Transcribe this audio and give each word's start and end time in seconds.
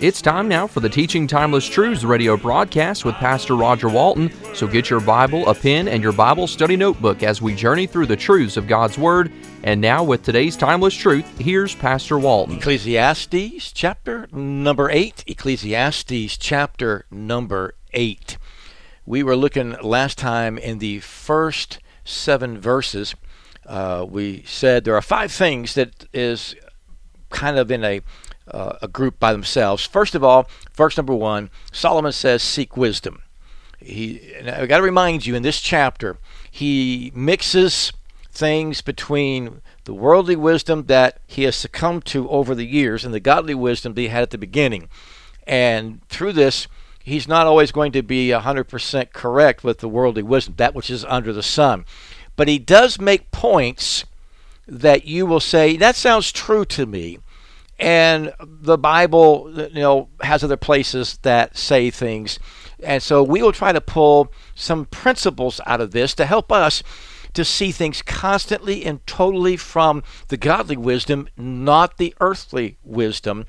It's 0.00 0.22
time 0.22 0.48
now 0.48 0.66
for 0.66 0.80
the 0.80 0.88
Teaching 0.88 1.26
Timeless 1.26 1.66
Truths 1.66 2.04
radio 2.04 2.34
broadcast 2.34 3.04
with 3.04 3.14
Pastor 3.16 3.54
Roger 3.54 3.90
Walton. 3.90 4.32
So 4.54 4.66
get 4.66 4.88
your 4.88 5.00
Bible, 5.00 5.46
a 5.46 5.54
pen, 5.54 5.88
and 5.88 6.02
your 6.02 6.14
Bible 6.14 6.46
study 6.46 6.74
notebook 6.74 7.22
as 7.22 7.42
we 7.42 7.54
journey 7.54 7.86
through 7.86 8.06
the 8.06 8.16
truths 8.16 8.56
of 8.56 8.66
God's 8.66 8.96
Word. 8.96 9.30
And 9.62 9.78
now, 9.78 10.02
with 10.02 10.22
today's 10.22 10.56
timeless 10.56 10.94
truth, 10.94 11.26
here's 11.38 11.74
Pastor 11.74 12.18
Walton. 12.18 12.56
Ecclesiastes 12.56 13.72
chapter 13.72 14.26
number 14.32 14.88
8. 14.90 15.24
Ecclesiastes 15.26 16.38
chapter 16.38 17.04
number 17.10 17.74
8. 17.92 18.38
We 19.04 19.22
were 19.22 19.36
looking 19.36 19.72
last 19.82 20.16
time 20.16 20.56
in 20.56 20.78
the 20.78 21.00
first 21.00 21.78
seven 22.06 22.58
verses. 22.58 23.14
Uh, 23.66 24.06
we 24.08 24.44
said 24.46 24.84
there 24.84 24.96
are 24.96 25.02
five 25.02 25.30
things 25.30 25.74
that 25.74 26.06
is 26.14 26.54
kind 27.28 27.58
of 27.58 27.70
in 27.70 27.84
a 27.84 28.00
uh, 28.52 28.78
a 28.82 28.88
group 28.88 29.18
by 29.18 29.32
themselves. 29.32 29.84
First 29.84 30.14
of 30.14 30.24
all, 30.24 30.48
verse 30.74 30.96
number 30.96 31.14
one, 31.14 31.50
Solomon 31.72 32.12
says, 32.12 32.42
"Seek 32.42 32.76
wisdom." 32.76 33.22
He, 33.78 34.34
and 34.34 34.50
I 34.50 34.66
got 34.66 34.78
to 34.78 34.82
remind 34.82 35.24
you 35.24 35.34
in 35.34 35.42
this 35.42 35.60
chapter, 35.60 36.18
he 36.50 37.12
mixes 37.14 37.92
things 38.30 38.80
between 38.80 39.62
the 39.84 39.94
worldly 39.94 40.36
wisdom 40.36 40.86
that 40.86 41.18
he 41.26 41.44
has 41.44 41.56
succumbed 41.56 42.04
to 42.06 42.28
over 42.28 42.54
the 42.54 42.66
years 42.66 43.04
and 43.04 43.12
the 43.12 43.20
godly 43.20 43.54
wisdom 43.54 43.94
that 43.94 44.00
he 44.00 44.08
had 44.08 44.22
at 44.22 44.30
the 44.30 44.38
beginning. 44.38 44.88
And 45.46 46.06
through 46.08 46.34
this, 46.34 46.68
he's 47.02 47.26
not 47.26 47.46
always 47.46 47.72
going 47.72 47.92
to 47.92 48.02
be 48.02 48.28
100% 48.28 49.12
correct 49.12 49.64
with 49.64 49.78
the 49.78 49.88
worldly 49.88 50.22
wisdom, 50.22 50.54
that 50.58 50.74
which 50.74 50.90
is 50.90 51.04
under 51.06 51.32
the 51.32 51.42
sun. 51.42 51.84
But 52.36 52.48
he 52.48 52.58
does 52.58 53.00
make 53.00 53.30
points 53.30 54.04
that 54.66 55.04
you 55.04 55.26
will 55.26 55.40
say, 55.40 55.76
that 55.76 55.96
sounds 55.96 56.30
true 56.30 56.64
to 56.66 56.86
me. 56.86 57.18
And 57.80 58.34
the 58.38 58.76
Bible, 58.76 59.50
you 59.72 59.80
know, 59.80 60.08
has 60.20 60.44
other 60.44 60.58
places 60.58 61.18
that 61.22 61.56
say 61.56 61.90
things. 61.90 62.38
And 62.82 63.02
so 63.02 63.22
we 63.22 63.42
will 63.42 63.52
try 63.52 63.72
to 63.72 63.80
pull 63.80 64.32
some 64.54 64.84
principles 64.86 65.60
out 65.66 65.80
of 65.80 65.92
this 65.92 66.14
to 66.14 66.26
help 66.26 66.52
us 66.52 66.82
to 67.32 67.44
see 67.44 67.72
things 67.72 68.02
constantly 68.02 68.84
and 68.84 69.06
totally 69.06 69.56
from 69.56 70.02
the 70.28 70.36
godly 70.36 70.76
wisdom, 70.76 71.28
not 71.36 71.96
the 71.96 72.14
earthly 72.20 72.76
wisdom 72.82 73.46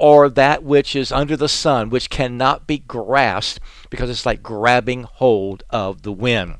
or 0.00 0.30
that 0.30 0.62
which 0.62 0.96
is 0.96 1.12
under 1.12 1.36
the 1.36 1.48
sun, 1.48 1.90
which 1.90 2.08
cannot 2.08 2.66
be 2.66 2.78
grasped 2.78 3.60
because 3.90 4.08
it's 4.08 4.24
like 4.24 4.42
grabbing 4.42 5.02
hold 5.02 5.62
of 5.68 6.02
the 6.02 6.12
wind. 6.12 6.56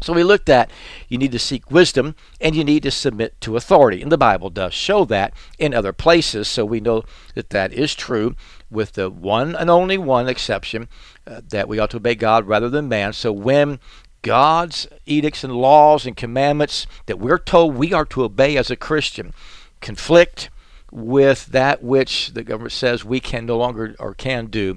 So 0.00 0.12
we 0.12 0.22
looked 0.22 0.48
at 0.48 0.70
you 1.08 1.18
need 1.18 1.32
to 1.32 1.38
seek 1.38 1.70
wisdom 1.70 2.14
and 2.40 2.54
you 2.54 2.64
need 2.64 2.84
to 2.84 2.90
submit 2.90 3.40
to 3.40 3.56
authority. 3.56 4.00
And 4.00 4.12
the 4.12 4.18
Bible 4.18 4.50
does 4.50 4.72
show 4.74 5.04
that 5.06 5.34
in 5.58 5.74
other 5.74 5.92
places. 5.92 6.48
So 6.48 6.64
we 6.64 6.80
know 6.80 7.04
that 7.34 7.50
that 7.50 7.72
is 7.72 7.94
true 7.94 8.36
with 8.70 8.92
the 8.92 9.10
one 9.10 9.56
and 9.56 9.68
only 9.70 9.98
one 9.98 10.28
exception 10.28 10.88
uh, 11.26 11.40
that 11.48 11.68
we 11.68 11.78
ought 11.78 11.90
to 11.90 11.96
obey 11.96 12.14
God 12.14 12.46
rather 12.46 12.68
than 12.68 12.88
man. 12.88 13.12
So 13.12 13.32
when 13.32 13.80
God's 14.22 14.86
edicts 15.06 15.44
and 15.44 15.54
laws 15.54 16.06
and 16.06 16.16
commandments 16.16 16.86
that 17.06 17.18
we're 17.18 17.38
told 17.38 17.74
we 17.74 17.92
are 17.92 18.04
to 18.06 18.24
obey 18.24 18.56
as 18.56 18.70
a 18.70 18.76
Christian 18.76 19.32
conflict 19.80 20.50
with 20.90 21.46
that 21.46 21.82
which 21.82 22.32
the 22.32 22.42
government 22.42 22.72
says 22.72 23.04
we 23.04 23.20
can 23.20 23.46
no 23.46 23.56
longer 23.56 23.94
or 23.98 24.14
can 24.14 24.46
do, 24.46 24.76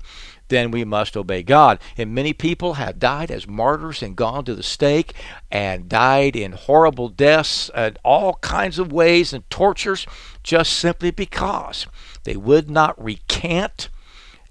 then 0.51 0.69
we 0.69 0.83
must 0.83 1.17
obey 1.17 1.41
God. 1.41 1.79
And 1.97 2.13
many 2.13 2.33
people 2.33 2.73
have 2.73 2.99
died 2.99 3.31
as 3.31 3.47
martyrs 3.47 4.03
and 4.03 4.15
gone 4.15 4.45
to 4.45 4.53
the 4.53 4.61
stake 4.61 5.13
and 5.49 5.89
died 5.89 6.35
in 6.35 6.51
horrible 6.51 7.09
deaths 7.09 7.71
and 7.73 7.97
all 8.03 8.35
kinds 8.35 8.77
of 8.77 8.91
ways 8.91 9.33
and 9.33 9.49
tortures 9.49 10.05
just 10.43 10.73
simply 10.73 11.09
because 11.09 11.87
they 12.25 12.35
would 12.35 12.69
not 12.69 13.01
recant 13.01 13.89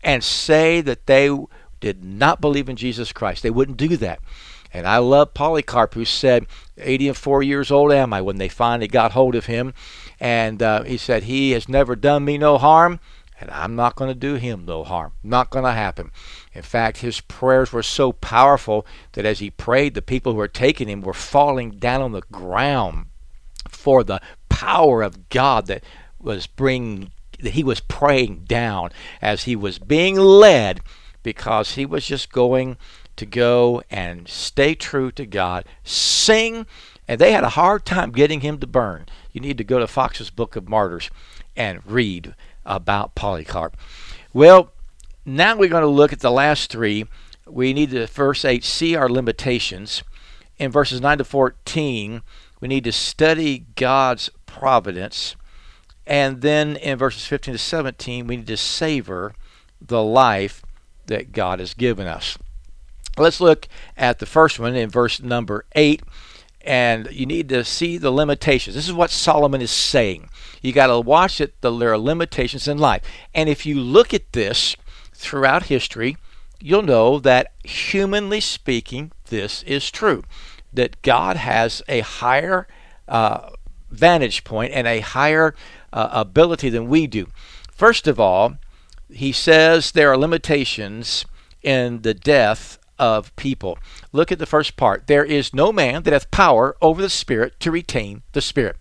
and 0.02 0.24
say 0.24 0.80
that 0.80 1.06
they 1.06 1.30
did 1.80 2.02
not 2.02 2.40
believe 2.40 2.68
in 2.68 2.76
Jesus 2.76 3.12
Christ. 3.12 3.42
They 3.42 3.50
wouldn't 3.50 3.76
do 3.76 3.96
that. 3.98 4.20
And 4.72 4.86
I 4.86 4.98
love 4.98 5.34
Polycarp, 5.34 5.94
who 5.94 6.04
said, 6.04 6.46
84 6.78 7.42
years 7.42 7.70
old 7.70 7.92
am 7.92 8.12
I 8.12 8.22
when 8.22 8.36
they 8.36 8.48
finally 8.48 8.88
got 8.88 9.12
hold 9.12 9.34
of 9.34 9.46
him. 9.46 9.74
And 10.18 10.62
uh, 10.62 10.84
he 10.84 10.96
said, 10.96 11.24
He 11.24 11.50
has 11.50 11.68
never 11.68 11.96
done 11.96 12.24
me 12.24 12.38
no 12.38 12.56
harm, 12.56 13.00
and 13.40 13.50
I'm 13.50 13.74
not 13.74 13.96
going 13.96 14.10
to 14.10 14.14
do 14.14 14.34
him 14.34 14.64
no 14.66 14.84
harm. 14.84 15.12
Not 15.22 15.50
going 15.50 15.64
to 15.64 15.72
happen. 15.72 16.10
In 16.52 16.62
fact, 16.62 16.98
his 16.98 17.20
prayers 17.20 17.72
were 17.72 17.82
so 17.82 18.12
powerful 18.12 18.86
that 19.12 19.24
as 19.24 19.38
he 19.38 19.50
prayed, 19.50 19.94
the 19.94 20.02
people 20.02 20.32
who 20.32 20.38
were 20.38 20.48
taking 20.48 20.88
him 20.88 21.00
were 21.00 21.14
falling 21.14 21.72
down 21.72 22.02
on 22.02 22.12
the 22.12 22.22
ground 22.30 23.06
for 23.68 24.04
the 24.04 24.20
power 24.48 25.02
of 25.02 25.28
God 25.30 25.66
that 25.66 25.82
was 26.20 26.46
bringing 26.46 27.12
that 27.40 27.54
he 27.54 27.64
was 27.64 27.80
praying 27.80 28.44
down 28.46 28.90
as 29.22 29.44
he 29.44 29.56
was 29.56 29.78
being 29.78 30.16
led 30.16 30.80
because 31.22 31.74
he 31.74 31.86
was 31.86 32.06
just 32.06 32.30
going 32.30 32.76
to 33.16 33.24
go 33.24 33.82
and 33.90 34.28
stay 34.28 34.74
true 34.74 35.10
to 35.12 35.24
God, 35.24 35.64
sing, 35.82 36.66
and 37.08 37.18
they 37.18 37.32
had 37.32 37.44
a 37.44 37.50
hard 37.50 37.86
time 37.86 38.12
getting 38.12 38.40
him 38.40 38.58
to 38.58 38.66
burn. 38.66 39.06
You 39.32 39.40
need 39.40 39.58
to 39.58 39.64
go 39.64 39.78
to 39.78 39.86
Foxe's 39.86 40.30
Book 40.30 40.56
of 40.56 40.68
Martyrs 40.68 41.10
and 41.56 41.80
read 41.86 42.34
about 42.64 43.14
Polycarp. 43.14 43.76
Well, 44.32 44.70
now 45.24 45.56
we're 45.56 45.68
going 45.68 45.82
to 45.82 45.88
look 45.88 46.12
at 46.12 46.20
the 46.20 46.30
last 46.30 46.70
three. 46.70 47.06
We 47.46 47.72
need 47.72 47.90
to 47.90 48.06
first 48.06 48.44
8 48.44 48.64
see 48.64 48.94
our 48.94 49.08
limitations. 49.08 50.02
In 50.58 50.70
verses 50.70 51.00
9 51.00 51.18
to 51.18 51.24
14, 51.24 52.22
we 52.60 52.68
need 52.68 52.84
to 52.84 52.92
study 52.92 53.66
God's 53.76 54.30
providence. 54.46 55.36
And 56.06 56.42
then 56.42 56.76
in 56.76 56.98
verses 56.98 57.26
15 57.26 57.54
to 57.54 57.58
17, 57.58 58.26
we 58.26 58.36
need 58.36 58.46
to 58.46 58.56
savor 58.56 59.34
the 59.80 60.02
life 60.02 60.62
that 61.06 61.32
God 61.32 61.60
has 61.60 61.74
given 61.74 62.06
us. 62.06 62.38
Let's 63.16 63.40
look 63.40 63.68
at 63.96 64.18
the 64.18 64.26
first 64.26 64.58
one 64.58 64.74
in 64.74 64.88
verse 64.88 65.20
number 65.20 65.64
8. 65.74 66.02
And 66.62 67.08
you 67.10 67.26
need 67.26 67.48
to 67.50 67.64
see 67.64 67.96
the 67.98 68.10
limitations. 68.10 68.76
This 68.76 68.86
is 68.86 68.94
what 68.94 69.10
Solomon 69.10 69.62
is 69.62 69.70
saying. 69.70 70.28
You 70.60 70.72
got 70.72 70.88
to 70.88 71.00
watch 71.00 71.40
it. 71.40 71.60
There 71.60 71.92
are 71.92 71.98
limitations 71.98 72.68
in 72.68 72.78
life. 72.78 73.02
And 73.34 73.48
if 73.48 73.64
you 73.64 73.80
look 73.80 74.12
at 74.12 74.32
this 74.32 74.76
throughout 75.14 75.64
history, 75.64 76.16
you'll 76.60 76.82
know 76.82 77.18
that 77.20 77.52
humanly 77.64 78.40
speaking, 78.40 79.12
this 79.26 79.62
is 79.64 79.90
true. 79.90 80.24
That 80.72 81.00
God 81.02 81.36
has 81.36 81.82
a 81.88 82.00
higher 82.00 82.68
uh, 83.08 83.50
vantage 83.90 84.44
point 84.44 84.72
and 84.72 84.86
a 84.86 85.00
higher 85.00 85.54
uh, 85.92 86.08
ability 86.12 86.68
than 86.68 86.88
we 86.88 87.06
do. 87.06 87.28
First 87.72 88.06
of 88.06 88.20
all, 88.20 88.56
he 89.10 89.32
says 89.32 89.92
there 89.92 90.10
are 90.10 90.16
limitations 90.16 91.24
in 91.62 92.02
the 92.02 92.14
death 92.14 92.78
of 92.98 93.34
people. 93.36 93.78
Look 94.12 94.30
at 94.30 94.38
the 94.38 94.46
first 94.46 94.76
part. 94.76 95.06
There 95.06 95.24
is 95.24 95.54
no 95.54 95.72
man 95.72 96.02
that 96.02 96.12
hath 96.12 96.30
power 96.30 96.76
over 96.82 97.00
the 97.00 97.10
Spirit 97.10 97.58
to 97.60 97.70
retain 97.70 98.22
the 98.32 98.42
Spirit. 98.42 98.76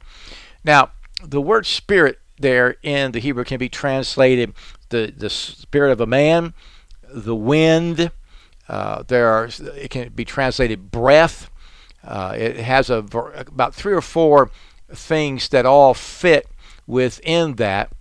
Now, 0.63 0.92
the 1.24 1.42
word 1.42 1.66
spirit 1.66 2.19
there 2.39 2.77
in 2.83 3.12
the 3.12 3.19
Hebrew 3.19 3.44
can 3.44 3.57
be 3.57 3.69
translated 3.69 4.54
the, 4.89 5.13
the 5.16 5.30
spirit 5.30 5.92
of 5.92 6.01
a 6.01 6.06
man, 6.06 6.54
the 7.07 7.36
wind. 7.36 8.12
Uh, 8.68 9.04
there 9.07 9.27
are, 9.27 9.50
it 9.75 9.89
can 9.89 10.10
be 10.10 10.25
translated 10.25 10.92
breath. 10.92 11.50
Uh, 12.04 12.33
it 12.38 12.57
has 12.57 12.89
a, 12.89 12.98
about 12.98 13.75
three 13.75 13.94
or 13.94 14.01
four 14.01 14.51
things 14.89 15.50
that 15.50 15.66
all 15.66 15.94
fit 15.94 16.48
within 16.88 17.56
that. 17.56 17.92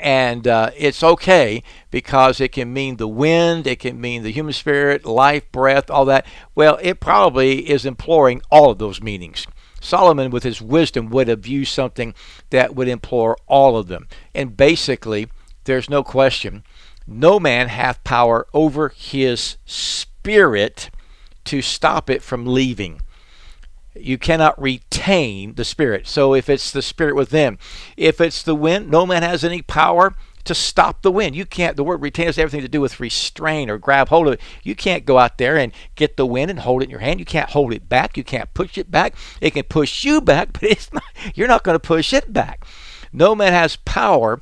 And 0.00 0.46
uh, 0.46 0.70
it's 0.76 1.02
okay 1.02 1.62
because 1.90 2.40
it 2.40 2.52
can 2.52 2.72
mean 2.72 2.96
the 2.96 3.08
wind, 3.08 3.66
it 3.66 3.80
can 3.80 4.00
mean 4.00 4.22
the 4.22 4.32
human 4.32 4.52
spirit, 4.52 5.04
life, 5.04 5.50
breath, 5.50 5.90
all 5.90 6.04
that. 6.04 6.24
Well, 6.54 6.78
it 6.80 7.00
probably 7.00 7.68
is 7.68 7.84
imploring 7.84 8.42
all 8.50 8.70
of 8.70 8.78
those 8.78 9.02
meanings. 9.02 9.46
Solomon, 9.80 10.30
with 10.30 10.42
his 10.42 10.60
wisdom, 10.60 11.08
would 11.10 11.28
have 11.28 11.46
used 11.46 11.72
something 11.72 12.14
that 12.50 12.74
would 12.74 12.88
implore 12.88 13.36
all 13.46 13.76
of 13.76 13.88
them. 13.88 14.08
And 14.34 14.56
basically, 14.56 15.28
there's 15.64 15.90
no 15.90 16.02
question. 16.02 16.64
No 17.06 17.38
man 17.40 17.68
hath 17.68 18.04
power 18.04 18.46
over 18.52 18.90
his 18.90 19.56
spirit 19.64 20.90
to 21.44 21.62
stop 21.62 22.10
it 22.10 22.22
from 22.22 22.46
leaving. 22.46 23.00
You 23.94 24.18
cannot 24.18 24.60
retain 24.60 25.54
the 25.54 25.64
spirit. 25.64 26.06
So 26.06 26.34
if 26.34 26.48
it's 26.48 26.70
the 26.70 26.82
spirit 26.82 27.16
within, 27.16 27.58
if 27.96 28.20
it's 28.20 28.42
the 28.42 28.54
wind, 28.54 28.90
no 28.90 29.06
man 29.06 29.22
has 29.22 29.42
any 29.42 29.62
power 29.62 30.14
to 30.44 30.54
stop 30.54 31.02
the 31.02 31.12
wind. 31.12 31.36
You 31.36 31.46
can't, 31.46 31.76
the 31.76 31.84
word 31.84 32.02
retain 32.02 32.26
has 32.26 32.38
everything 32.38 32.62
to 32.62 32.68
do 32.68 32.80
with 32.80 33.00
restrain 33.00 33.68
or 33.70 33.78
grab 33.78 34.08
hold 34.08 34.28
of 34.28 34.34
it. 34.34 34.40
You 34.62 34.74
can't 34.74 35.04
go 35.04 35.18
out 35.18 35.38
there 35.38 35.56
and 35.56 35.72
get 35.94 36.16
the 36.16 36.26
wind 36.26 36.50
and 36.50 36.60
hold 36.60 36.82
it 36.82 36.86
in 36.86 36.90
your 36.90 37.00
hand. 37.00 37.20
You 37.20 37.26
can't 37.26 37.50
hold 37.50 37.72
it 37.72 37.88
back. 37.88 38.16
You 38.16 38.24
can't 38.24 38.52
push 38.54 38.78
it 38.78 38.90
back. 38.90 39.14
It 39.40 39.52
can 39.52 39.64
push 39.64 40.04
you 40.04 40.20
back, 40.20 40.52
but 40.52 40.64
it's 40.64 40.92
not, 40.92 41.04
you're 41.34 41.48
not 41.48 41.64
going 41.64 41.74
to 41.76 41.80
push 41.80 42.12
it 42.12 42.32
back. 42.32 42.64
No 43.12 43.34
man 43.34 43.52
has 43.52 43.76
power 43.76 44.40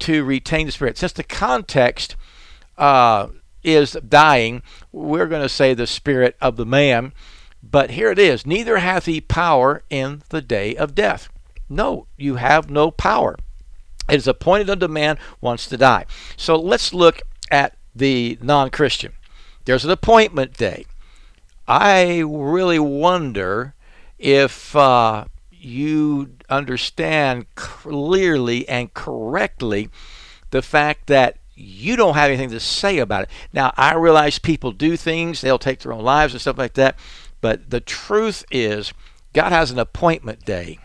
to 0.00 0.24
retain 0.24 0.66
the 0.66 0.72
spirit. 0.72 0.98
Since 0.98 1.12
the 1.12 1.24
context 1.24 2.16
uh, 2.76 3.28
is 3.62 3.92
dying, 4.06 4.62
we're 4.92 5.26
going 5.26 5.42
to 5.42 5.48
say 5.48 5.74
the 5.74 5.86
spirit 5.86 6.36
of 6.40 6.56
the 6.56 6.66
man. 6.66 7.12
But 7.62 7.90
here 7.90 8.10
it 8.10 8.18
is 8.18 8.46
neither 8.46 8.78
hath 8.78 9.06
he 9.06 9.20
power 9.20 9.82
in 9.90 10.22
the 10.28 10.40
day 10.40 10.76
of 10.76 10.94
death. 10.94 11.28
No, 11.68 12.06
you 12.16 12.36
have 12.36 12.70
no 12.70 12.90
power. 12.90 13.36
It 14.08 14.16
is 14.16 14.28
appointed 14.28 14.70
unto 14.70 14.88
man 14.88 15.18
once 15.40 15.66
to 15.66 15.76
die. 15.76 16.06
So 16.36 16.56
let's 16.56 16.94
look 16.94 17.22
at 17.50 17.76
the 17.94 18.38
non 18.40 18.70
Christian. 18.70 19.12
There's 19.64 19.84
an 19.84 19.90
appointment 19.90 20.56
day. 20.56 20.86
I 21.66 22.20
really 22.20 22.78
wonder 22.78 23.74
if 24.18 24.74
uh, 24.74 25.26
you 25.50 26.30
understand 26.48 27.54
clearly 27.54 28.68
and 28.68 28.92
correctly 28.94 29.90
the 30.50 30.62
fact 30.62 31.08
that 31.08 31.36
you 31.54 31.96
don't 31.96 32.14
have 32.14 32.30
anything 32.30 32.50
to 32.50 32.60
say 32.60 32.98
about 32.98 33.24
it. 33.24 33.30
Now, 33.52 33.74
I 33.76 33.94
realize 33.94 34.38
people 34.38 34.72
do 34.72 34.96
things, 34.96 35.40
they'll 35.40 35.58
take 35.58 35.80
their 35.80 35.92
own 35.92 36.04
lives 36.04 36.32
and 36.32 36.40
stuff 36.40 36.56
like 36.56 36.74
that, 36.74 36.98
but 37.40 37.70
the 37.70 37.80
truth 37.80 38.44
is, 38.50 38.92
God 39.32 39.50
has 39.50 39.70
an 39.70 39.78
appointment 39.78 40.44
day, 40.44 40.78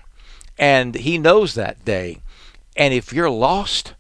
and 0.58 0.96
He 0.96 1.18
knows 1.18 1.54
that 1.54 1.86
day. 1.86 2.22
And 2.76 2.94
if 2.94 3.14
you're 3.14 3.30
lost, 3.30 3.94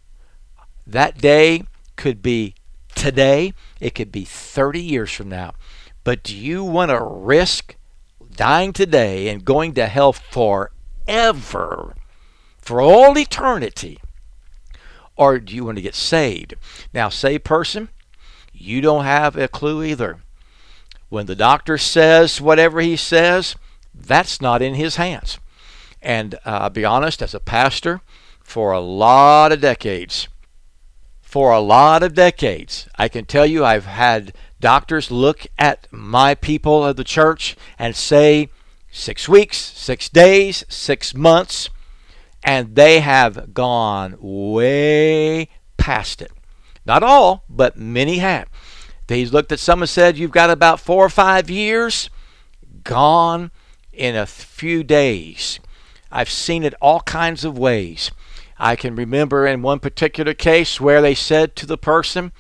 that 0.86 1.18
day 1.18 1.64
could 1.96 2.22
be 2.22 2.56
today, 2.96 3.54
it 3.80 3.96
could 3.96 4.12
be 4.12 4.26
30 4.26 4.82
years 4.82 5.12
from 5.12 5.30
now. 5.30 5.54
But 6.04 6.24
do 6.24 6.36
you 6.36 6.64
want 6.64 6.90
to 6.92 7.02
risk 7.02 7.76
dying 8.36 8.74
today 8.74 9.30
and 9.30 9.46
going 9.46 9.74
to 9.76 9.88
hell 9.88 10.14
forever, 10.14 11.96
for 12.58 12.82
all 12.82 13.18
eternity? 13.18 14.00
Or 15.16 15.40
do 15.40 15.56
you 15.56 15.66
want 15.66 15.78
to 15.78 15.84
get 15.84 15.96
saved? 15.96 16.56
Now, 16.94 17.10
saved 17.10 17.44
person, 17.44 17.90
you 18.52 18.82
don't 18.82 19.06
have 19.06 19.36
a 19.36 19.48
clue 19.48 19.84
either. 19.84 20.22
When 21.10 21.28
the 21.28 21.36
doctor 21.36 21.78
says 21.78 22.42
whatever 22.42 22.82
he 22.82 22.96
says, 22.96 23.56
that's 23.94 24.42
not 24.42 24.62
in 24.62 24.74
his 24.74 24.96
hands. 24.96 25.38
And 26.02 26.36
uh, 26.36 26.40
I'll 26.46 26.70
be 26.70 26.84
honest, 26.84 27.22
as 27.22 27.34
a 27.34 27.40
pastor, 27.40 28.02
for 28.54 28.72
a 28.72 28.80
lot 28.80 29.52
of 29.52 29.60
decades, 29.60 30.28
for 31.24 31.52
a 31.52 31.60
lot 31.60 32.04
of 32.04 32.14
decades, 32.14 32.88
I 32.96 33.08
can 33.08 33.26
tell 33.26 33.48
you 33.48 33.66
I've 33.66 33.88
had 33.88 34.32
doctors 34.60 35.10
look 35.10 35.48
at 35.58 35.88
my 35.90 36.36
people 36.36 36.86
of 36.86 36.96
the 36.96 37.04
church 37.04 37.56
and 37.80 37.96
say, 37.96 38.50
six 38.92 39.28
weeks, 39.28 39.58
six 39.58 40.08
days, 40.08 40.64
six 40.70 41.16
months, 41.16 41.72
and 42.44 42.76
they 42.76 43.00
have 43.00 43.56
gone 43.56 44.18
way 44.20 45.50
past 45.78 46.22
it. 46.22 46.32
Not 46.86 47.02
all, 47.02 47.46
but 47.50 47.76
many 47.76 48.20
have. 48.20 48.48
He's 49.08 49.34
looked 49.34 49.52
at 49.52 49.58
some 49.58 49.82
and 49.82 49.90
said, 49.90 50.16
You've 50.16 50.30
got 50.30 50.52
about 50.52 50.80
four 50.80 51.04
or 51.04 51.10
five 51.10 51.50
years 51.50 52.08
gone 52.84 53.50
in 53.92 54.16
a 54.16 54.28
few 54.28 54.84
days. 54.84 55.60
I've 56.12 56.30
seen 56.30 56.64
it 56.64 56.76
all 56.80 57.00
kinds 57.02 57.44
of 57.44 57.58
ways. 57.58 58.12
I 58.58 58.76
can 58.76 58.96
remember 58.96 59.46
in 59.48 59.62
one 59.62 59.80
particular 59.80 60.34
case 60.34 60.80
where 60.80 61.02
they 61.02 61.16
said 61.16 61.56
to 61.58 61.66
the 61.66 61.78
person, 61.78 62.32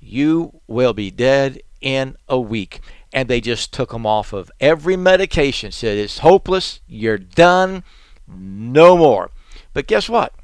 You 0.00 0.60
will 0.66 0.92
be 0.92 1.10
dead 1.10 1.60
in 1.80 2.16
a 2.28 2.40
week. 2.40 2.80
And 3.12 3.28
they 3.28 3.40
just 3.40 3.72
took 3.72 3.92
him 3.92 4.06
off 4.06 4.32
of 4.32 4.50
every 4.58 4.96
medication, 4.96 5.70
said, 5.70 5.98
It's 5.98 6.18
hopeless, 6.18 6.80
you're 6.86 7.18
done, 7.18 7.84
no 8.26 8.96
more. 8.96 9.30
But 9.72 9.86
guess 9.86 10.08
what? 10.08 10.34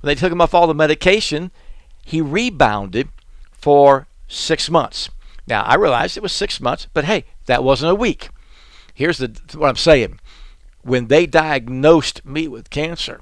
When 0.00 0.08
they 0.08 0.14
took 0.14 0.32
him 0.32 0.40
off 0.40 0.54
all 0.54 0.66
the 0.66 0.74
medication, 0.74 1.50
he 2.04 2.20
rebounded 2.20 3.08
for 3.52 4.06
six 4.28 4.70
months. 4.70 5.08
Now, 5.46 5.62
I 5.62 5.74
realized 5.74 6.16
it 6.16 6.22
was 6.22 6.32
six 6.32 6.60
months, 6.60 6.86
but 6.92 7.04
hey, 7.04 7.24
that 7.46 7.64
wasn't 7.64 7.92
a 7.92 7.96
week. 7.96 8.28
Here's 8.94 9.18
the, 9.18 9.38
what 9.56 9.68
I'm 9.68 9.76
saying. 9.76 10.20
When 10.82 11.08
they 11.08 11.26
diagnosed 11.26 12.24
me 12.24 12.46
with 12.46 12.70
cancer, 12.70 13.20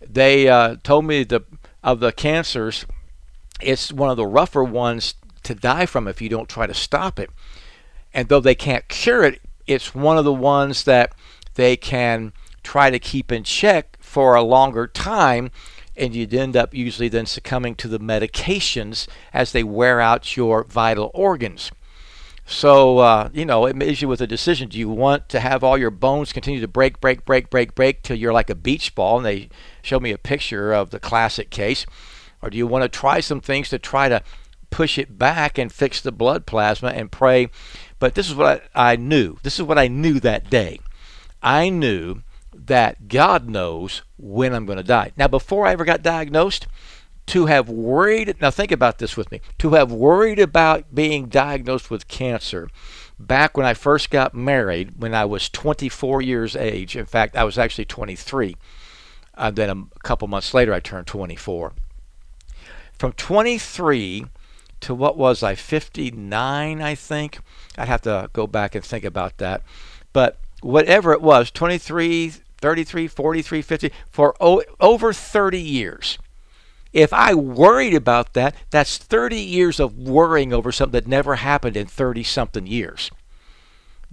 they 0.00 0.48
uh, 0.48 0.76
told 0.82 1.04
me 1.04 1.24
the, 1.24 1.44
of 1.82 2.00
the 2.00 2.12
cancers, 2.12 2.86
it's 3.60 3.92
one 3.92 4.10
of 4.10 4.16
the 4.16 4.26
rougher 4.26 4.64
ones 4.64 5.14
to 5.44 5.54
die 5.54 5.86
from 5.86 6.06
if 6.08 6.20
you 6.20 6.28
don't 6.28 6.48
try 6.48 6.66
to 6.66 6.74
stop 6.74 7.18
it. 7.18 7.30
And 8.12 8.28
though 8.28 8.40
they 8.40 8.54
can't 8.54 8.88
cure 8.88 9.24
it, 9.24 9.40
it's 9.66 9.94
one 9.94 10.18
of 10.18 10.24
the 10.24 10.32
ones 10.32 10.84
that 10.84 11.12
they 11.54 11.76
can 11.76 12.32
try 12.62 12.90
to 12.90 12.98
keep 12.98 13.32
in 13.32 13.44
check 13.44 13.96
for 14.00 14.34
a 14.34 14.42
longer 14.42 14.86
time 14.86 15.50
and 15.98 16.14
you'd 16.14 16.32
end 16.32 16.56
up 16.56 16.72
usually 16.72 17.08
then 17.08 17.26
succumbing 17.26 17.74
to 17.74 17.88
the 17.88 17.98
medications 17.98 19.08
as 19.32 19.52
they 19.52 19.64
wear 19.64 20.00
out 20.00 20.36
your 20.36 20.64
vital 20.64 21.10
organs. 21.12 21.72
So, 22.50 22.98
uh, 23.00 23.28
you 23.34 23.44
know, 23.44 23.66
it 23.66 23.78
leaves 23.78 24.00
you 24.00 24.08
with 24.08 24.22
a 24.22 24.26
decision. 24.26 24.70
Do 24.70 24.78
you 24.78 24.88
want 24.88 25.28
to 25.28 25.38
have 25.38 25.62
all 25.62 25.76
your 25.76 25.90
bones 25.90 26.32
continue 26.32 26.62
to 26.62 26.66
break, 26.66 26.98
break, 26.98 27.26
break, 27.26 27.50
break, 27.50 27.74
break 27.74 28.02
till 28.02 28.16
you're 28.16 28.32
like 28.32 28.48
a 28.48 28.54
beach 28.54 28.94
ball? 28.94 29.18
And 29.18 29.26
they 29.26 29.50
showed 29.82 30.02
me 30.02 30.12
a 30.12 30.18
picture 30.18 30.72
of 30.72 30.88
the 30.88 30.98
classic 30.98 31.50
case. 31.50 31.84
Or 32.40 32.48
do 32.48 32.56
you 32.56 32.66
want 32.66 32.84
to 32.84 32.88
try 32.88 33.20
some 33.20 33.42
things 33.42 33.68
to 33.68 33.78
try 33.78 34.08
to 34.08 34.22
push 34.70 34.96
it 34.96 35.18
back 35.18 35.58
and 35.58 35.70
fix 35.70 36.00
the 36.00 36.10
blood 36.10 36.46
plasma 36.46 36.88
and 36.88 37.12
pray? 37.12 37.50
But 37.98 38.14
this 38.14 38.30
is 38.30 38.34
what 38.34 38.70
I, 38.74 38.92
I 38.92 38.96
knew. 38.96 39.36
This 39.42 39.58
is 39.58 39.62
what 39.62 39.78
I 39.78 39.88
knew 39.88 40.18
that 40.20 40.48
day. 40.48 40.80
I 41.42 41.68
knew 41.68 42.22
that 42.54 43.08
God 43.08 43.46
knows 43.46 44.00
when 44.16 44.54
I'm 44.54 44.64
going 44.64 44.78
to 44.78 44.82
die. 44.82 45.12
Now, 45.18 45.28
before 45.28 45.66
I 45.66 45.72
ever 45.72 45.84
got 45.84 46.02
diagnosed, 46.02 46.66
to 47.28 47.46
have 47.46 47.68
worried, 47.68 48.36
now 48.40 48.50
think 48.50 48.72
about 48.72 48.98
this 48.98 49.16
with 49.16 49.30
me, 49.30 49.40
to 49.58 49.70
have 49.70 49.92
worried 49.92 50.38
about 50.38 50.94
being 50.94 51.26
diagnosed 51.26 51.90
with 51.90 52.08
cancer 52.08 52.68
back 53.18 53.56
when 53.56 53.66
I 53.66 53.74
first 53.74 54.10
got 54.10 54.34
married, 54.34 54.94
when 54.96 55.14
I 55.14 55.24
was 55.24 55.48
24 55.50 56.22
years 56.22 56.56
age. 56.56 56.96
In 56.96 57.06
fact, 57.06 57.36
I 57.36 57.44
was 57.44 57.58
actually 57.58 57.84
23. 57.84 58.56
And 59.34 59.56
then 59.56 59.70
a 59.70 59.98
couple 60.00 60.26
months 60.26 60.54
later, 60.54 60.72
I 60.72 60.80
turned 60.80 61.06
24. 61.06 61.72
From 62.98 63.12
23 63.12 64.26
to 64.80 64.94
what 64.94 65.18
was 65.18 65.42
I, 65.42 65.54
59, 65.54 66.80
I 66.80 66.94
think? 66.94 67.40
I'd 67.76 67.88
have 67.88 68.02
to 68.02 68.30
go 68.32 68.46
back 68.46 68.74
and 68.74 68.84
think 68.84 69.04
about 69.04 69.38
that. 69.38 69.62
But 70.12 70.38
whatever 70.62 71.12
it 71.12 71.20
was, 71.20 71.50
23, 71.50 72.32
33, 72.60 73.06
43, 73.06 73.62
50, 73.62 73.92
for 74.10 74.34
o- 74.40 74.62
over 74.80 75.12
30 75.12 75.60
years. 75.60 76.18
If 76.92 77.12
I 77.12 77.34
worried 77.34 77.94
about 77.94 78.32
that, 78.32 78.54
that's 78.70 78.96
30 78.96 79.36
years 79.36 79.78
of 79.78 79.98
worrying 79.98 80.52
over 80.52 80.72
something 80.72 81.00
that 81.00 81.06
never 81.06 81.36
happened 81.36 81.76
in 81.76 81.86
30 81.86 82.22
something 82.22 82.66
years. 82.66 83.10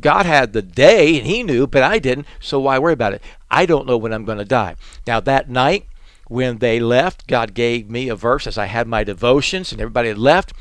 God 0.01 0.25
had 0.25 0.51
the 0.51 0.61
day 0.61 1.17
and 1.17 1.25
He 1.25 1.41
knew, 1.41 1.67
but 1.67 1.83
I 1.83 1.99
didn't, 1.99 2.27
so 2.39 2.59
why 2.59 2.79
worry 2.79 2.93
about 2.93 3.13
it? 3.13 3.21
I 3.49 3.65
don't 3.65 3.87
know 3.87 3.97
when 3.97 4.11
I'm 4.11 4.25
going 4.25 4.39
to 4.39 4.45
die. 4.45 4.75
Now, 5.07 5.19
that 5.21 5.49
night 5.49 5.85
when 6.27 6.57
they 6.57 6.79
left, 6.79 7.27
God 7.27 7.53
gave 7.53 7.89
me 7.89 8.09
a 8.09 8.15
verse 8.15 8.47
as 8.47 8.57
I 8.57 8.65
had 8.65 8.87
my 8.87 9.03
devotions 9.03 9.71
and 9.71 9.79
everybody 9.79 10.09
had 10.09 10.17
left, 10.17 10.53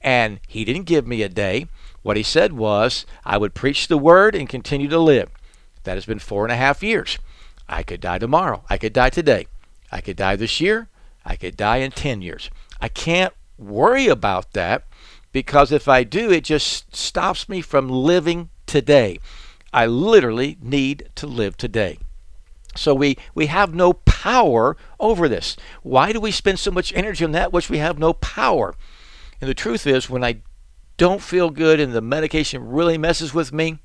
and 0.00 0.38
He 0.46 0.64
didn't 0.64 0.84
give 0.84 1.06
me 1.06 1.22
a 1.22 1.28
day. 1.28 1.66
What 2.02 2.16
He 2.16 2.22
said 2.22 2.52
was, 2.52 3.04
I 3.24 3.36
would 3.36 3.54
preach 3.54 3.88
the 3.88 3.98
word 3.98 4.36
and 4.36 4.48
continue 4.48 4.88
to 4.88 4.98
live. 4.98 5.30
That 5.82 5.96
has 5.96 6.06
been 6.06 6.20
four 6.20 6.44
and 6.44 6.52
a 6.52 6.56
half 6.56 6.82
years. 6.82 7.18
I 7.68 7.82
could 7.82 8.00
die 8.00 8.18
tomorrow. 8.18 8.62
I 8.70 8.78
could 8.78 8.92
die 8.92 9.10
today. 9.10 9.46
I 9.90 10.00
could 10.00 10.16
die 10.16 10.36
this 10.36 10.60
year. 10.60 10.88
I 11.28 11.36
could 11.36 11.58
die 11.58 11.76
in 11.76 11.90
10 11.90 12.22
years. 12.22 12.50
I 12.80 12.88
can't 12.88 13.34
worry 13.58 14.08
about 14.08 14.54
that 14.54 14.84
because 15.30 15.70
if 15.70 15.86
I 15.86 16.02
do, 16.02 16.32
it 16.32 16.42
just 16.42 16.96
stops 16.96 17.50
me 17.50 17.60
from 17.60 17.90
living 17.90 18.48
today. 18.66 19.18
I 19.70 19.84
literally 19.84 20.56
need 20.62 21.10
to 21.16 21.26
live 21.26 21.58
today. 21.58 21.98
So 22.74 22.94
we, 22.94 23.18
we 23.34 23.46
have 23.46 23.74
no 23.74 23.92
power 23.92 24.78
over 24.98 25.28
this. 25.28 25.58
Why 25.82 26.12
do 26.12 26.20
we 26.20 26.30
spend 26.30 26.58
so 26.58 26.70
much 26.70 26.94
energy 26.94 27.26
on 27.26 27.32
that 27.32 27.52
which 27.52 27.68
we 27.68 27.76
have 27.76 27.98
no 27.98 28.14
power? 28.14 28.74
And 29.38 29.50
the 29.50 29.54
truth 29.54 29.86
is, 29.86 30.08
when 30.08 30.24
I 30.24 30.40
don't 30.96 31.20
feel 31.20 31.50
good 31.50 31.78
and 31.78 31.92
the 31.92 32.00
medication 32.00 32.66
really 32.66 32.96
messes 32.96 33.34
with 33.34 33.52
me, 33.52 33.80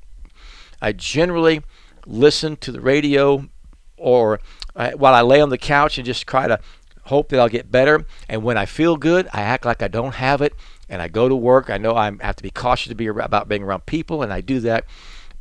I 0.81 0.93
generally 0.93 1.61
listen 2.05 2.55
to 2.57 2.71
the 2.71 2.81
radio 2.81 3.49
or 3.97 4.39
uh, 4.75 4.91
while 4.91 5.13
I 5.13 5.21
lay 5.21 5.39
on 5.39 5.49
the 5.49 5.57
couch 5.57 5.97
and 5.97 6.05
just 6.05 6.27
try 6.27 6.47
to 6.47 6.59
hope 7.05 7.29
that 7.29 7.39
I'll 7.39 7.49
get 7.49 7.71
better. 7.71 8.05
And 8.29 8.43
when 8.43 8.57
I 8.57 8.65
feel 8.65 8.97
good, 8.97 9.27
I 9.33 9.41
act 9.41 9.65
like 9.65 9.81
I 9.81 9.87
don't 9.87 10.15
have 10.15 10.41
it. 10.41 10.53
And 10.89 11.01
I 11.01 11.07
go 11.07 11.27
to 11.29 11.35
work. 11.35 11.69
I 11.69 11.77
know 11.77 11.95
I 11.95 12.11
have 12.21 12.35
to 12.37 12.43
be 12.43 12.51
cautious 12.51 12.89
to 12.89 12.95
be 12.95 13.07
about 13.07 13.47
being 13.47 13.63
around 13.63 13.85
people, 13.85 14.21
and 14.21 14.31
I 14.31 14.41
do 14.41 14.59
that. 14.61 14.85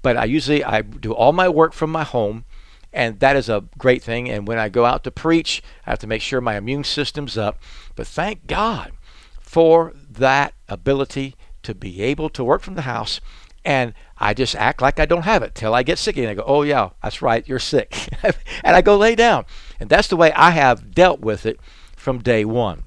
But 0.01 0.17
I 0.17 0.25
usually 0.25 0.65
I 0.65 0.83
do 0.83 1.13
all 1.13 1.33
my 1.33 1.49
work 1.49 1.73
from 1.73 1.91
my 1.91 2.05
home, 2.05 2.45
and 2.93 3.21
that 3.21 3.37
is 3.37 3.49
a 3.49 3.65
great 3.77 4.03
thing. 4.03 4.31
And 4.31 4.47
when 4.49 4.59
I 4.59 4.69
go 4.69 4.85
out 4.85 5.05
to 5.05 5.11
preach, 5.11 5.63
I 5.87 5.91
have 5.91 5.99
to 6.01 6.07
make 6.07 6.23
sure 6.23 6.41
my 6.41 6.57
immune 6.57 6.85
system's 6.85 7.37
up. 7.37 7.59
But 7.97 8.07
thank 8.07 8.47
God 8.47 8.93
for 9.41 9.93
that 10.11 10.55
ability 10.69 11.37
to 11.65 11.75
be 11.75 12.03
able 12.03 12.31
to 12.31 12.43
work 12.43 12.63
from 12.63 12.75
the 12.75 12.83
house 12.83 13.21
and 13.65 13.95
I 14.19 14.35
just 14.35 14.55
act 14.55 14.83
like 14.83 14.99
I 14.99 15.07
don't 15.07 15.23
have 15.23 15.43
it 15.43 15.55
till 15.55 15.75
I 15.75 15.83
get 15.83 15.99
sick 15.99 16.17
and 16.17 16.29
I 16.29 16.35
go, 16.35 16.45
"Oh 16.47 16.63
yeah, 16.63 16.91
that's 17.03 17.23
right, 17.23 17.47
you're 17.47 17.59
sick," 17.59 18.09
and 18.23 18.77
I 18.77 18.83
go 18.83 18.97
lay 18.97 19.15
down, 19.15 19.45
and 19.83 19.91
that's 19.91 20.07
the 20.07 20.17
way 20.17 20.33
I 20.35 20.53
have 20.53 20.95
dealt 20.95 21.21
with 21.21 21.45
it 21.45 21.59
from 21.97 22.21
day 22.21 22.45
one. 22.45 22.85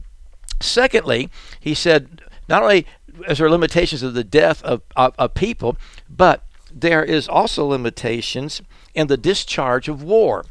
Secondly, 0.62 1.30
he 1.60 1.74
said, 1.74 2.22
not 2.48 2.64
only 2.64 2.88
is 3.28 3.38
there 3.38 3.50
limitations 3.50 4.02
of 4.02 4.14
the 4.14 4.24
death 4.24 4.64
of, 4.64 4.82
of, 4.96 5.14
of 5.20 5.34
people, 5.34 5.76
but 6.10 6.46
there 6.74 7.04
is 7.04 7.28
also 7.28 7.66
limitations 7.66 8.62
in 8.94 9.08
the 9.08 9.18
discharge 9.18 9.90
of 9.90 10.02
war. 10.02 10.46